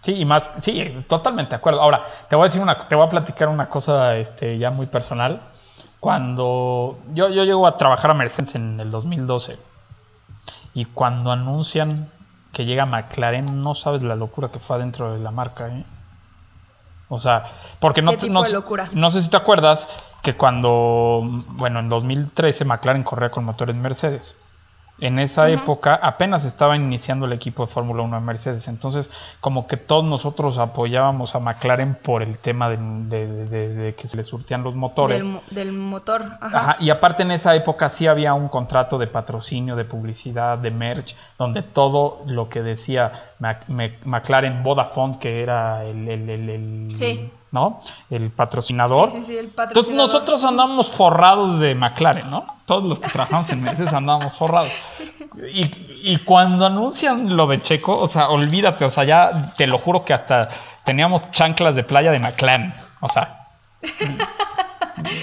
[0.00, 1.80] Sí, y más, sí, totalmente de acuerdo.
[1.82, 4.86] Ahora, te voy a decir una, te voy a platicar una cosa este, ya muy
[4.86, 5.40] personal.
[6.00, 9.58] Cuando yo, yo llego a trabajar a Mercedes en el 2012
[10.74, 12.08] y cuando anuncian
[12.52, 15.84] que llega McLaren, no sabes la locura que fue adentro de la marca, ¿eh?
[17.08, 17.42] O sea,
[17.80, 18.44] porque no, ¿Qué te- tipo no,
[18.92, 19.88] no sé si te acuerdas
[20.22, 24.36] que cuando, bueno, en 2013 McLaren corría con motores Mercedes.
[25.00, 28.66] En esa época apenas estaba iniciando el equipo de Fórmula 1 de Mercedes.
[28.66, 33.94] Entonces, como que todos nosotros apoyábamos a McLaren por el tema de, de- de- de
[33.94, 35.18] que se le surtían los motores.
[35.18, 36.22] Del, mo- del motor.
[36.40, 36.58] Ajá.
[36.58, 40.70] Ajá, y aparte en esa época sí había un contrato de patrocinio, de publicidad, de
[40.72, 46.48] merch, donde todo lo que decía Mac- Mac- McLaren Vodafone, que era el, el- el-
[46.50, 47.30] el- Sí.
[47.50, 47.82] ¿No?
[48.10, 49.10] el patrocinador.
[49.10, 50.06] Sí, sí, sí, el Entonces patrocinador.
[50.06, 52.46] nosotros andamos forrados de McLaren, ¿no?
[52.66, 54.72] Todos los que trabajamos en Mercedes andamos forrados.
[55.52, 55.62] Y,
[56.02, 60.04] y cuando anuncian lo de Checo, o sea, olvídate, o sea, ya te lo juro
[60.04, 60.50] que hasta
[60.84, 62.72] teníamos chanclas de playa de McLaren.
[63.00, 63.34] O sea.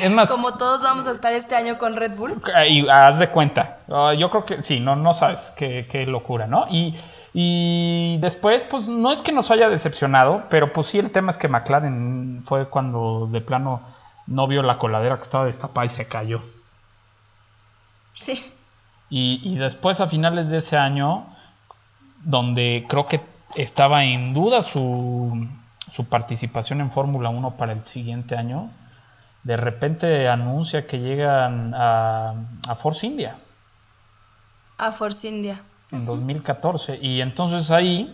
[0.01, 2.41] Es más, Como todos vamos a estar este año con Red Bull.
[2.67, 3.79] y haz de cuenta.
[3.91, 6.67] Ah, yo creo que sí, no, no sabes qué, qué locura, ¿no?
[6.69, 6.95] Y,
[7.37, 11.37] y después, pues no es que nos haya decepcionado, pero pues sí el tema es
[11.37, 13.81] que McLaren fue cuando de plano
[14.25, 16.41] no vio la coladera que estaba destapada y se cayó.
[18.13, 18.41] Sí.
[19.09, 21.25] Y, y después a finales de ese año,
[22.23, 23.19] donde creo que
[23.55, 25.45] estaba en duda su,
[25.91, 28.69] su participación en Fórmula 1 para el siguiente año,
[29.43, 32.33] de repente anuncia que llegan a,
[32.65, 33.35] a Force India.
[34.77, 35.59] A Force India.
[35.95, 36.99] En 2014.
[37.01, 38.13] Y entonces ahí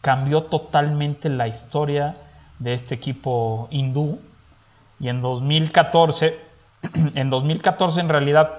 [0.00, 2.16] cambió totalmente la historia
[2.58, 4.20] de este equipo hindú.
[4.98, 6.38] Y en 2014,
[7.14, 8.50] en 2014 en realidad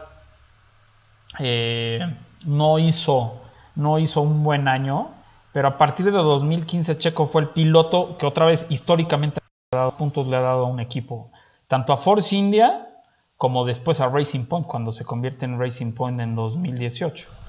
[1.39, 2.15] eh,
[2.45, 3.41] no, hizo,
[3.75, 5.09] no hizo un buen año.
[5.53, 9.41] Pero a partir de 2015 Checo fue el piloto que otra vez históricamente
[9.73, 11.31] ha dado puntos le ha dado a un equipo.
[11.67, 12.87] Tanto a Force India
[13.35, 17.40] como después a Racing Point cuando se convierte en Racing Point en 2018.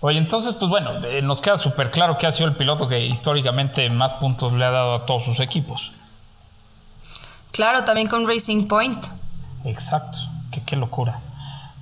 [0.00, 3.04] Oye, entonces, pues bueno, eh, nos queda súper claro que ha sido el piloto que
[3.06, 5.92] históricamente más puntos le ha dado a todos sus equipos.
[7.50, 9.04] Claro, también con Racing Point.
[9.64, 10.18] Exacto,
[10.52, 11.18] qué, qué locura.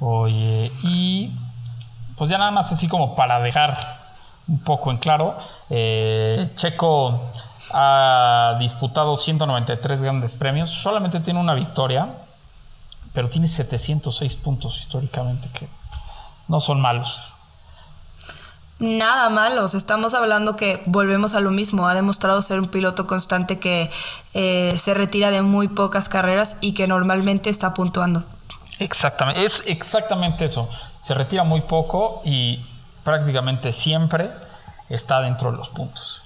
[0.01, 1.31] Oye, y
[2.17, 3.77] pues ya nada más así como para dejar
[4.49, 5.37] un poco en claro,
[5.71, 7.21] eh, Checo
[7.73, 10.71] Ha disputado 193 grandes premios.
[10.71, 12.09] Solamente tiene una victoria,
[13.13, 15.67] pero tiene 706 puntos históricamente, que
[16.49, 17.33] no son malos.
[18.79, 23.59] Nada malos, estamos hablando que volvemos a lo mismo, ha demostrado ser un piloto constante
[23.59, 23.91] que
[24.35, 28.23] eh, se retira de muy pocas carreras y que normalmente está puntuando.
[28.79, 30.69] Exactamente, es exactamente eso,
[31.03, 32.61] se retira muy poco y
[33.03, 34.31] prácticamente siempre
[34.91, 36.21] está dentro de los puntos.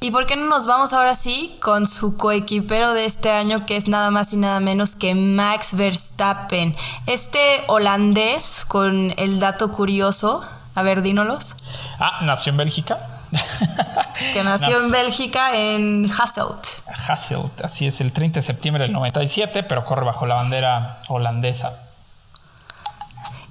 [0.00, 3.76] ¿Y por qué no nos vamos ahora sí con su coequipero de este año, que
[3.76, 6.74] es nada más y nada menos que Max Verstappen?
[7.06, 10.42] Este holandés, con el dato curioso,
[10.74, 11.54] a ver, dínolos.
[11.98, 12.98] Ah, nació en Bélgica.
[14.32, 16.66] que nació en Bélgica, en Hasselt.
[17.08, 21.84] Hasselt, así es, el 30 de septiembre del 97, pero corre bajo la bandera holandesa.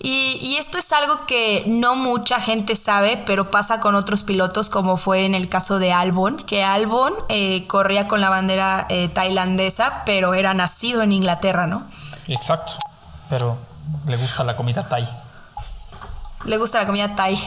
[0.06, 4.98] Y, esto es algo que no mucha gente sabe, pero pasa con otros pilotos, como
[4.98, 10.04] fue en el caso de Albon, que Albon eh, corría con la bandera eh, tailandesa,
[10.06, 11.84] pero era nacido en Inglaterra, ¿no?
[12.28, 12.74] Exacto,
[13.30, 13.58] pero
[14.06, 15.08] le gusta la comida thai.
[16.46, 17.40] Le gusta la comida thai.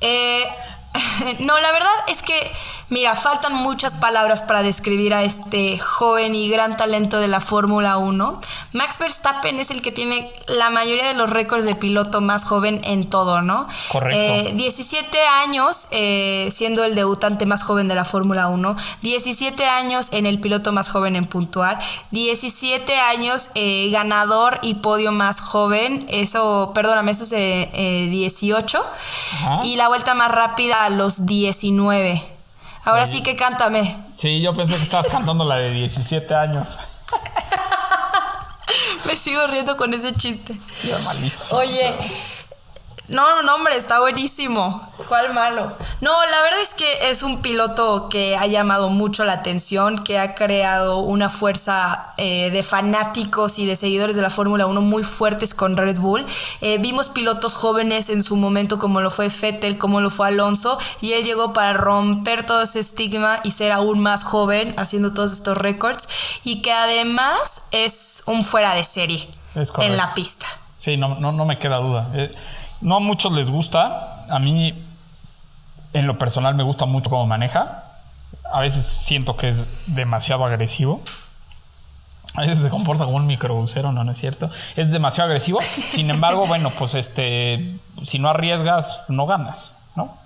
[0.00, 0.44] Eh,
[1.40, 2.52] no, la verdad es que
[2.90, 7.98] Mira, faltan muchas palabras para describir a este joven y gran talento de la Fórmula
[7.98, 8.40] 1.
[8.72, 12.80] Max Verstappen es el que tiene la mayoría de los récords de piloto más joven
[12.82, 13.68] en todo, ¿no?
[13.92, 14.56] Correcto.
[14.56, 20.08] 17 eh, años eh, siendo el debutante más joven de la Fórmula 1, 17 años
[20.12, 21.78] en el piloto más joven en puntuar,
[22.10, 28.84] 17 años eh, ganador y podio más joven, eso, perdóname, eso es 18,
[29.62, 32.39] y la vuelta más rápida a los 19.
[32.84, 33.96] Ahora sí que cántame.
[34.20, 36.66] Sí, yo pensé que estabas cantando la de 17 años.
[39.06, 40.54] Me sigo riendo con ese chiste.
[41.50, 41.94] Oye,
[43.10, 44.80] no, no, hombre, está buenísimo.
[45.08, 45.72] ¿Cuál malo?
[46.00, 50.20] No, la verdad es que es un piloto que ha llamado mucho la atención, que
[50.20, 55.02] ha creado una fuerza eh, de fanáticos y de seguidores de la Fórmula 1 muy
[55.02, 56.24] fuertes con Red Bull.
[56.60, 60.78] Eh, vimos pilotos jóvenes en su momento, como lo fue Fettel, como lo fue Alonso,
[61.00, 65.32] y él llegó para romper todo ese estigma y ser aún más joven, haciendo todos
[65.32, 66.08] estos récords,
[66.44, 69.28] y que además es un fuera de serie
[69.78, 70.46] en la pista.
[70.84, 72.08] Sí, no, no, no me queda duda.
[72.14, 72.32] Eh,
[72.80, 74.24] no a muchos les gusta.
[74.30, 74.74] A mí,
[75.92, 77.84] en lo personal, me gusta mucho cómo maneja.
[78.52, 81.00] A veces siento que es demasiado agresivo.
[82.34, 84.50] A veces se comporta como un microbusero, no, no es cierto.
[84.76, 85.60] Es demasiado agresivo.
[85.60, 89.58] Sin embargo, bueno, pues este, si no arriesgas, no ganas,
[89.96, 90.16] ¿no?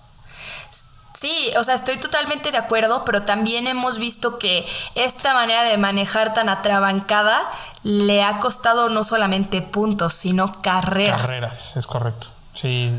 [1.14, 5.78] Sí, o sea, estoy totalmente de acuerdo, pero también hemos visto que esta manera de
[5.78, 7.40] manejar tan atrabancada
[7.82, 11.22] le ha costado no solamente puntos, sino carreras.
[11.22, 12.33] Carreras, es correcto.
[12.54, 12.92] Sí,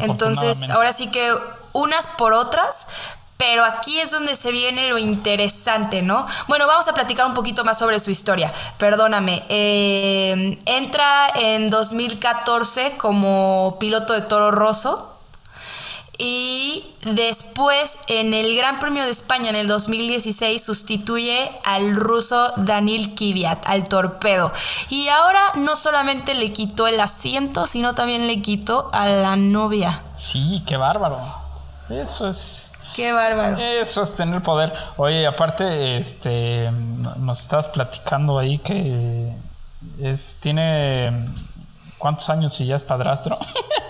[0.00, 1.34] Entonces, ahora sí que
[1.72, 2.86] unas por otras,
[3.36, 6.26] pero aquí es donde se viene lo interesante, ¿no?
[6.46, 8.52] Bueno, vamos a platicar un poquito más sobre su historia.
[8.78, 9.42] Perdóname.
[9.48, 15.11] Eh, entra en 2014 como piloto de Toro Rosso
[16.18, 23.14] y después en el Gran Premio de España en el 2016 sustituye al ruso Danil
[23.14, 24.52] Kvyat, al torpedo.
[24.88, 30.02] Y ahora no solamente le quitó el asiento, sino también le quitó a la novia.
[30.16, 31.18] Sí, qué bárbaro.
[31.88, 33.56] Eso es Qué bárbaro.
[33.56, 34.72] Eso es tener poder.
[34.96, 36.70] Oye, aparte, este,
[37.18, 39.32] nos estabas platicando ahí que
[40.00, 41.28] es, tiene
[41.98, 43.38] cuántos años y ya es padrastro.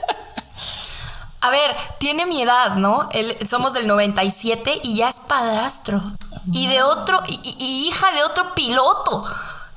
[1.43, 3.09] A ver, tiene mi edad, ¿no?
[3.49, 6.01] somos del 97 y ya es padrastro.
[6.53, 9.25] Y de otro, y, hija de otro piloto.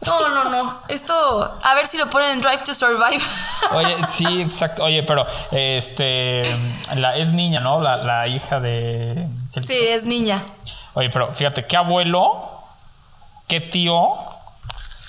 [0.05, 0.78] No, no, no.
[0.88, 3.24] Esto, a ver si lo ponen en Drive to Survive.
[3.72, 4.84] Oye, sí, exacto.
[4.84, 6.43] Oye, pero, este,
[6.93, 7.82] la, es niña, ¿no?
[7.82, 9.28] La, hija de...
[9.63, 10.43] Sí, es niña.
[10.93, 12.61] Oye, pero fíjate, qué abuelo,
[13.47, 14.13] qué tío,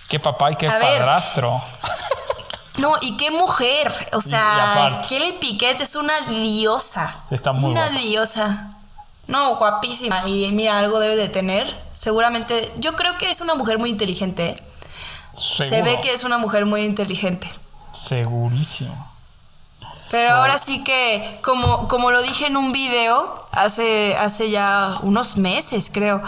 [0.09, 1.63] qué papá y qué padrastro.
[2.79, 3.93] No, y qué mujer.
[4.13, 7.17] O sea, Kelly Piquet es una diosa.
[7.31, 8.73] Está muy Una diosa.
[9.27, 10.27] No, guapísima.
[10.29, 11.75] Y mira, algo debe de tener.
[11.93, 12.73] Seguramente.
[12.77, 14.51] Yo creo que es una mujer muy inteligente.
[14.51, 14.57] ¿eh?
[15.59, 17.51] Se ve que es una mujer muy inteligente.
[17.97, 19.07] Segurísimo.
[20.11, 25.37] Pero ahora sí que, como, como lo dije en un video hace, hace ya unos
[25.37, 26.23] meses, creo.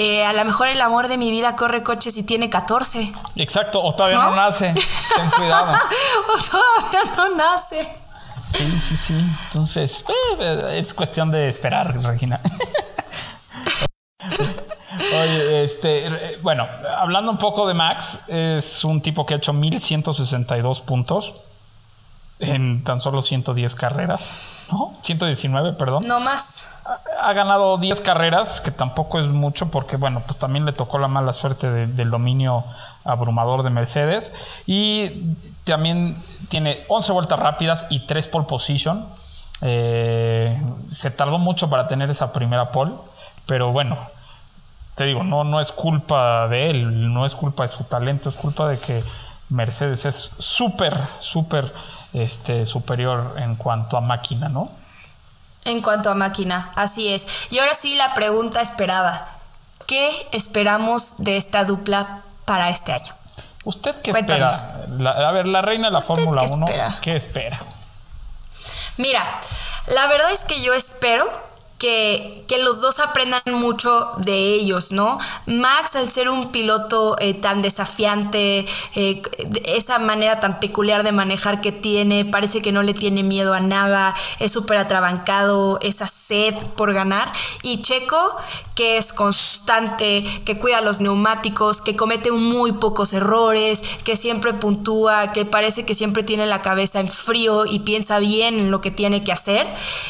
[0.00, 3.12] Eh, a lo mejor el amor de mi vida corre coches y tiene 14.
[3.34, 4.68] Exacto, o todavía no, nace.
[5.16, 5.72] Ten cuidado.
[5.72, 7.82] o todavía no nace.
[8.52, 9.14] Sí, sí, sí.
[9.46, 10.04] Entonces,
[10.38, 12.38] eh, es cuestión de esperar, Regina.
[14.20, 20.78] Oye, este, bueno, hablando un poco de Max, es un tipo que ha hecho 1162
[20.80, 21.34] puntos
[22.38, 24.57] en tan solo 110 carreras.
[24.72, 24.94] ¿No?
[25.02, 26.02] 119, perdón.
[26.06, 26.74] No más.
[27.20, 31.08] Ha ganado 10 carreras, que tampoco es mucho porque, bueno, pues también le tocó la
[31.08, 32.64] mala suerte de- del dominio
[33.04, 34.32] abrumador de Mercedes.
[34.66, 36.16] Y también
[36.48, 39.04] tiene 11 vueltas rápidas y 3 pole position.
[39.60, 40.60] Eh,
[40.92, 42.92] se tardó mucho para tener esa primera pole,
[43.46, 43.98] pero bueno,
[44.94, 48.36] te digo, no, no es culpa de él, no es culpa de su talento, es
[48.36, 49.02] culpa de que
[49.50, 51.72] Mercedes es súper, súper
[52.12, 54.70] este, superior en cuanto a máquina, ¿no?
[55.64, 57.26] En cuanto a máquina, así es.
[57.50, 59.34] Y ahora sí la pregunta esperada.
[59.86, 63.12] ¿Qué esperamos de esta dupla para este año?
[63.64, 64.54] ¿Usted qué Cuéntanos.
[64.54, 64.86] espera?
[64.98, 66.98] La- a ver, la reina de la ¿Usted Fórmula qué 1, espera?
[67.02, 67.60] ¿qué espera?
[68.96, 69.24] Mira,
[69.88, 71.26] la verdad es que yo espero
[71.78, 75.18] que, que los dos aprendan mucho de ellos, ¿no?
[75.46, 78.66] Max, al ser un piloto eh, tan desafiante,
[78.96, 79.22] eh,
[79.64, 83.60] esa manera tan peculiar de manejar que tiene, parece que no le tiene miedo a
[83.60, 87.32] nada, es súper atrabancado, esa sed por ganar.
[87.62, 88.36] Y Checo,
[88.74, 95.32] que es constante, que cuida los neumáticos, que comete muy pocos errores, que siempre puntúa,
[95.32, 98.90] que parece que siempre tiene la cabeza en frío y piensa bien en lo que
[98.90, 99.66] tiene que hacer,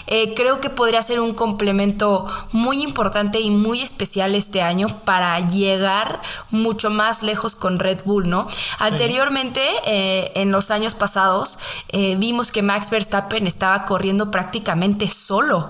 [0.06, 5.40] eh, creo que podría ser un complemento muy importante y muy especial este año para
[5.48, 8.46] llegar mucho más lejos con Red Bull, ¿no?
[8.78, 15.68] Anteriormente, eh, en los años pasados, eh, vimos que Max Verstappen estaba corriendo prácticamente solo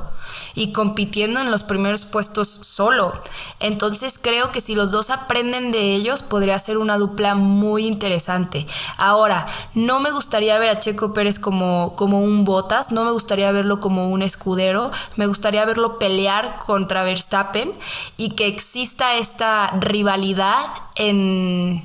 [0.54, 3.12] y compitiendo en los primeros puestos solo.
[3.60, 8.66] Entonces creo que si los dos aprenden de ellos podría ser una dupla muy interesante.
[8.96, 13.52] Ahora, no me gustaría ver a Checo Pérez como, como un Botas, no me gustaría
[13.52, 17.72] verlo como un escudero, me gustaría verlo pelear contra Verstappen
[18.16, 20.64] y que exista esta rivalidad
[20.94, 21.84] en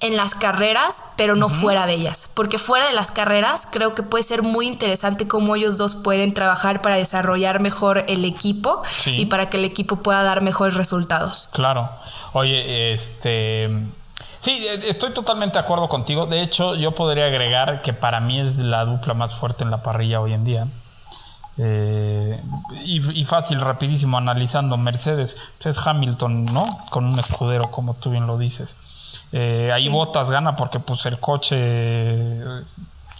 [0.00, 2.30] en las carreras, pero no fuera de ellas.
[2.34, 6.34] Porque fuera de las carreras creo que puede ser muy interesante cómo ellos dos pueden
[6.34, 9.10] trabajar para desarrollar mejor el equipo Sí.
[9.16, 11.48] y para que el equipo pueda dar mejores resultados.
[11.52, 11.88] Claro.
[12.32, 13.68] Oye, este.
[14.40, 16.26] Sí, eh, estoy totalmente de acuerdo contigo.
[16.26, 19.82] De hecho, yo podría agregar que para mí es la dupla más fuerte en la
[19.82, 20.66] parrilla hoy en día.
[21.60, 22.40] Eh,
[22.84, 26.78] y, y fácil, rapidísimo, analizando Mercedes, pues es Hamilton, ¿no?
[26.90, 28.76] Con un escudero, como tú bien lo dices.
[29.32, 29.88] Eh, Ahí.
[29.88, 31.56] Botas gana porque pues el coche,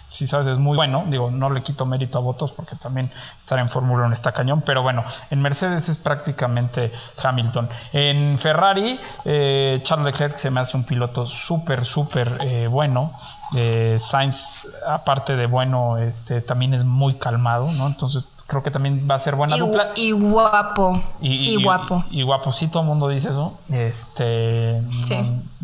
[0.09, 1.03] si sabes, es muy bueno.
[1.07, 4.61] Digo, no le quito mérito a Botas porque también estar en Fórmula 1 está cañón.
[4.65, 6.91] Pero bueno, en Mercedes es prácticamente
[7.21, 7.69] Hamilton.
[7.93, 13.11] En Ferrari, eh, Charles Leclerc se me hace un piloto súper, súper eh, bueno.
[13.55, 17.87] Eh, Sainz, aparte de bueno, este, también es muy calmado, ¿no?
[17.87, 19.91] Entonces creo que también va a ser buena Y, dupla.
[19.95, 20.99] y guapo.
[21.21, 22.03] Y, guapo.
[22.09, 23.57] Y, guapo, sí, todo el mundo dice eso.
[23.71, 24.81] Este.
[25.03, 25.23] Sí.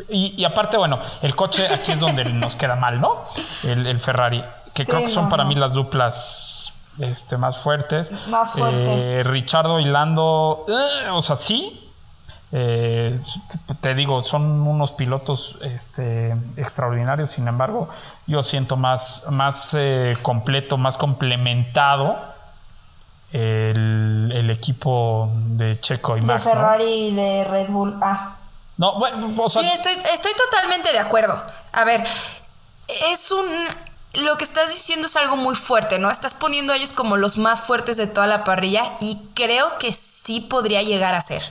[0.09, 3.15] Y, aparte, bueno, el coche aquí es donde nos queda mal, ¿no?
[3.63, 4.43] El, el Ferrari.
[4.73, 5.49] Que Sí, creo que son no, para no.
[5.49, 8.11] mí las duplas este, más fuertes.
[8.27, 9.03] Más fuertes.
[9.03, 11.81] Eh, Richardo y Lando, eh, o sea, sí.
[12.51, 13.19] Eh,
[13.81, 17.89] te digo, son unos pilotos este, extraordinarios, sin embargo,
[18.27, 22.15] yo siento más, más eh, completo, más complementado
[23.35, 26.45] el, el equipo de Checo y De Max.
[26.45, 26.51] ¿no?
[26.51, 27.97] Ferrari y de Red Bull.
[28.01, 28.35] Ah,
[28.77, 31.41] No, bueno, o sea, Sí, estoy, estoy totalmente de acuerdo.
[31.73, 32.05] A ver,
[33.11, 33.45] es un...
[34.23, 36.09] Lo que estás diciendo es algo muy fuerte, ¿no?
[36.09, 39.91] Estás poniendo a ellos como los más fuertes de toda la parrilla y creo que
[39.91, 41.43] sí podría llegar a ser.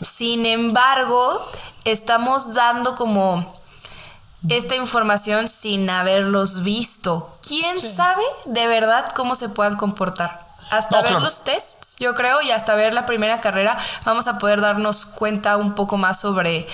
[0.00, 1.48] Sin embargo,
[1.84, 3.54] estamos dando como
[4.48, 7.32] esta información sin haberlos visto.
[7.46, 10.48] ¿Quién sabe de verdad cómo se puedan comportar?
[10.70, 11.24] Hasta No, ver claro.
[11.24, 15.56] los tests, yo creo, y hasta ver la primera carrera, vamos a poder darnos cuenta
[15.56, 16.66] un poco más sobre,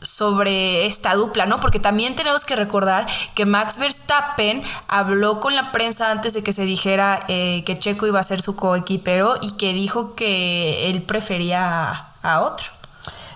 [0.00, 1.60] sobre esta dupla, ¿no?
[1.60, 6.52] Porque también tenemos que recordar que Max Verstappen habló con la prensa antes de que
[6.52, 11.02] se dijera eh, que Checo iba a ser su coequipero y que dijo que él
[11.02, 12.66] prefería a, a otro.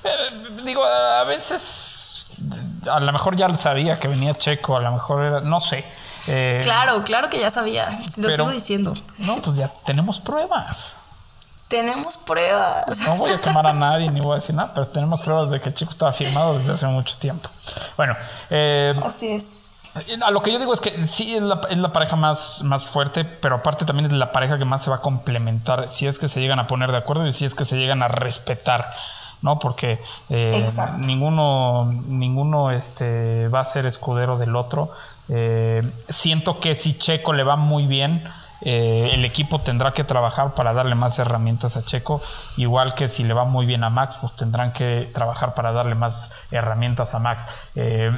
[0.04, 2.26] eh, digo, a veces
[2.90, 5.84] a lo mejor ya sabía que venía Checo, a lo mejor era, no sé.
[6.26, 8.94] Eh, Claro, claro que ya sabía, lo pero- sigo diciendo.
[9.18, 10.96] No, pues ya tenemos pruebas.
[11.68, 13.00] Tenemos pruebas.
[13.00, 15.60] No voy a quemar a nadie ni voy a decir nada, pero tenemos pruebas de
[15.60, 17.48] que Checo estaba firmado desde hace mucho tiempo.
[17.96, 18.14] Bueno,
[18.50, 19.90] eh, así es.
[20.24, 22.86] a lo que yo digo es que sí es la, es la pareja más, más
[22.86, 26.20] fuerte, pero aparte también es la pareja que más se va a complementar si es
[26.20, 28.88] que se llegan a poner de acuerdo y si es que se llegan a respetar,
[29.42, 29.58] ¿no?
[29.58, 29.98] Porque
[30.30, 30.68] eh,
[30.98, 34.90] ninguno, ninguno este, va a ser escudero del otro.
[35.28, 38.22] Eh, siento que si Checo le va muy bien,
[38.62, 42.22] eh, el equipo tendrá que trabajar para darle más herramientas a Checo,
[42.56, 45.94] igual que si le va muy bien a Max, pues tendrán que trabajar para darle
[45.94, 47.44] más herramientas a Max.
[47.74, 48.10] Eh,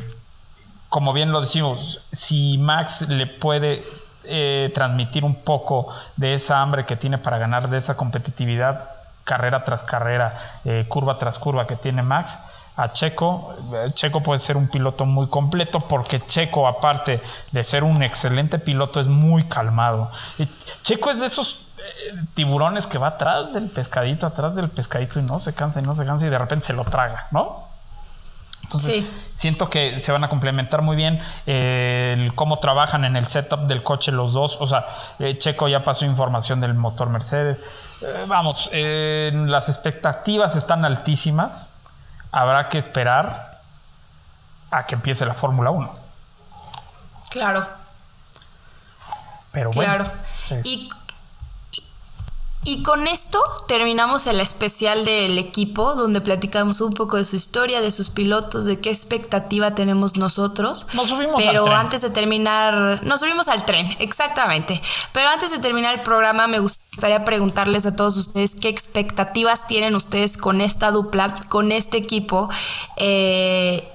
[0.88, 3.82] como bien lo decimos, si Max le puede
[4.74, 8.84] transmitir un poco de esa hambre que tiene para ganar, de esa competitividad
[9.24, 10.38] carrera tras carrera,
[10.88, 12.36] curva tras curva que tiene Max
[12.78, 13.54] a Checo.
[13.74, 17.20] Eh, Checo puede ser un piloto muy completo porque Checo, aparte
[17.52, 20.10] de ser un excelente piloto, es muy calmado.
[20.38, 20.48] Y
[20.82, 25.22] Checo es de esos eh, tiburones que va atrás del pescadito, atrás del pescadito y
[25.22, 27.66] no se cansa y no se cansa y de repente se lo traga, ¿no?
[28.62, 29.10] Entonces, Sí.
[29.34, 33.60] siento que se van a complementar muy bien eh, el cómo trabajan en el setup
[33.60, 34.58] del coche los dos.
[34.60, 34.84] O sea,
[35.20, 38.02] eh, Checo ya pasó información del motor Mercedes.
[38.02, 41.66] Eh, vamos, las expectativas están altísimas.
[42.32, 43.60] Habrá que esperar
[44.70, 45.98] a que empiece la Fórmula 1.
[47.30, 47.66] Claro.
[49.52, 49.94] Pero bueno.
[49.94, 50.12] Claro.
[50.64, 50.90] Y,
[52.64, 57.80] y- con esto terminamos el especial del equipo, donde platicamos un poco de su historia,
[57.80, 60.86] de sus pilotos, de qué expectativa tenemos nosotros.
[60.94, 61.78] Nos subimos Pero al tren.
[61.78, 64.80] antes de terminar, nos subimos al tren, exactamente.
[65.12, 69.94] Pero antes de terminar el programa, me gustaría preguntarles a todos ustedes qué expectativas tienen
[69.94, 72.48] ustedes con esta dupla, con este equipo.
[72.96, 73.88] eh,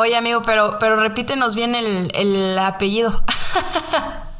[0.00, 3.22] Oye amigo, pero, pero repítenos bien el, el apellido.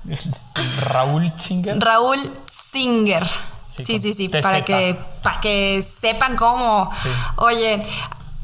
[0.81, 1.79] Raúl Singer.
[1.79, 3.27] Raúl Singer.
[3.77, 6.91] Sí, Sí, sí, para que, para que sepan cómo.
[7.03, 7.09] Sí.
[7.37, 7.83] Oye,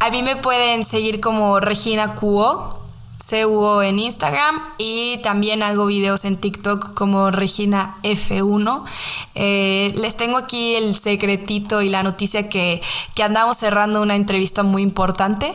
[0.01, 2.86] a mí me pueden seguir como Regina Cuo,
[3.29, 8.85] CUO en Instagram y también hago videos en TikTok como Regina F1.
[9.35, 12.81] Eh, les tengo aquí el secretito y la noticia que,
[13.15, 15.55] que andamos cerrando una entrevista muy importante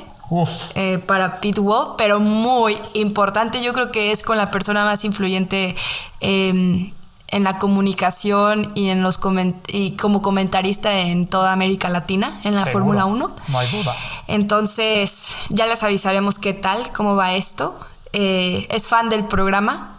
[0.75, 3.61] eh, para Pitwall, pero muy importante.
[3.61, 5.75] Yo creo que es con la persona más influyente
[6.21, 6.91] eh,
[7.31, 12.55] en la comunicación y en los coment- y como comentarista en toda América Latina en
[12.55, 12.65] la.
[12.65, 13.31] Fórmula 1.
[13.47, 13.95] No hay duda.
[14.27, 17.79] Entonces, ya les avisaremos qué tal, cómo va esto.
[18.13, 19.97] Eh, es fan del programa.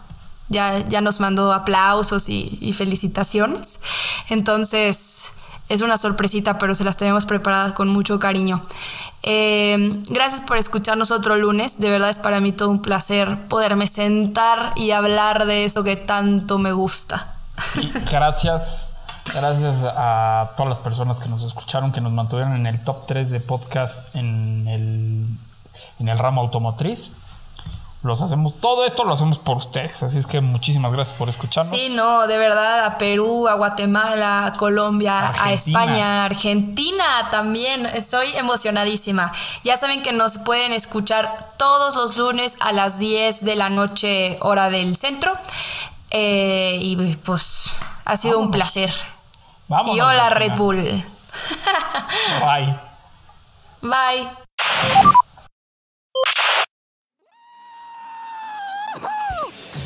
[0.49, 3.79] Ya, ya nos mandó aplausos y, y felicitaciones.
[4.29, 5.31] Entonces,
[5.69, 8.61] es una sorpresita, pero se las tenemos preparadas con mucho cariño.
[9.23, 11.79] Eh, gracias por escucharnos otro lunes.
[11.79, 15.95] De verdad es para mí todo un placer poderme sentar y hablar de eso que
[15.95, 17.33] tanto me gusta.
[18.11, 18.87] Gracias.
[19.25, 23.29] Gracias a todas las personas que nos escucharon, que nos mantuvieron en el top 3
[23.29, 25.25] de podcast en el,
[25.99, 27.09] en el ramo automotriz.
[28.03, 30.03] Los hacemos, todo esto lo hacemos por ustedes.
[30.03, 31.69] Así es que muchísimas gracias por escucharnos.
[31.69, 35.53] Sí, no, de verdad, a Perú, a Guatemala, a Colombia, a.
[35.53, 37.85] España, a Argentina también.
[37.85, 39.31] Estoy emocionadísima.
[39.63, 44.37] Ya saben que nos pueden escuchar todos los lunes a las 10 de la noche,
[44.41, 45.37] hora del centro.
[46.11, 47.73] Eh, y pues
[48.03, 48.93] ha sido un placer.
[49.69, 50.29] Vámonos, y hola.
[50.29, 50.75] Red Bull.
[52.41, 52.77] Bye.
[53.81, 54.27] Bye.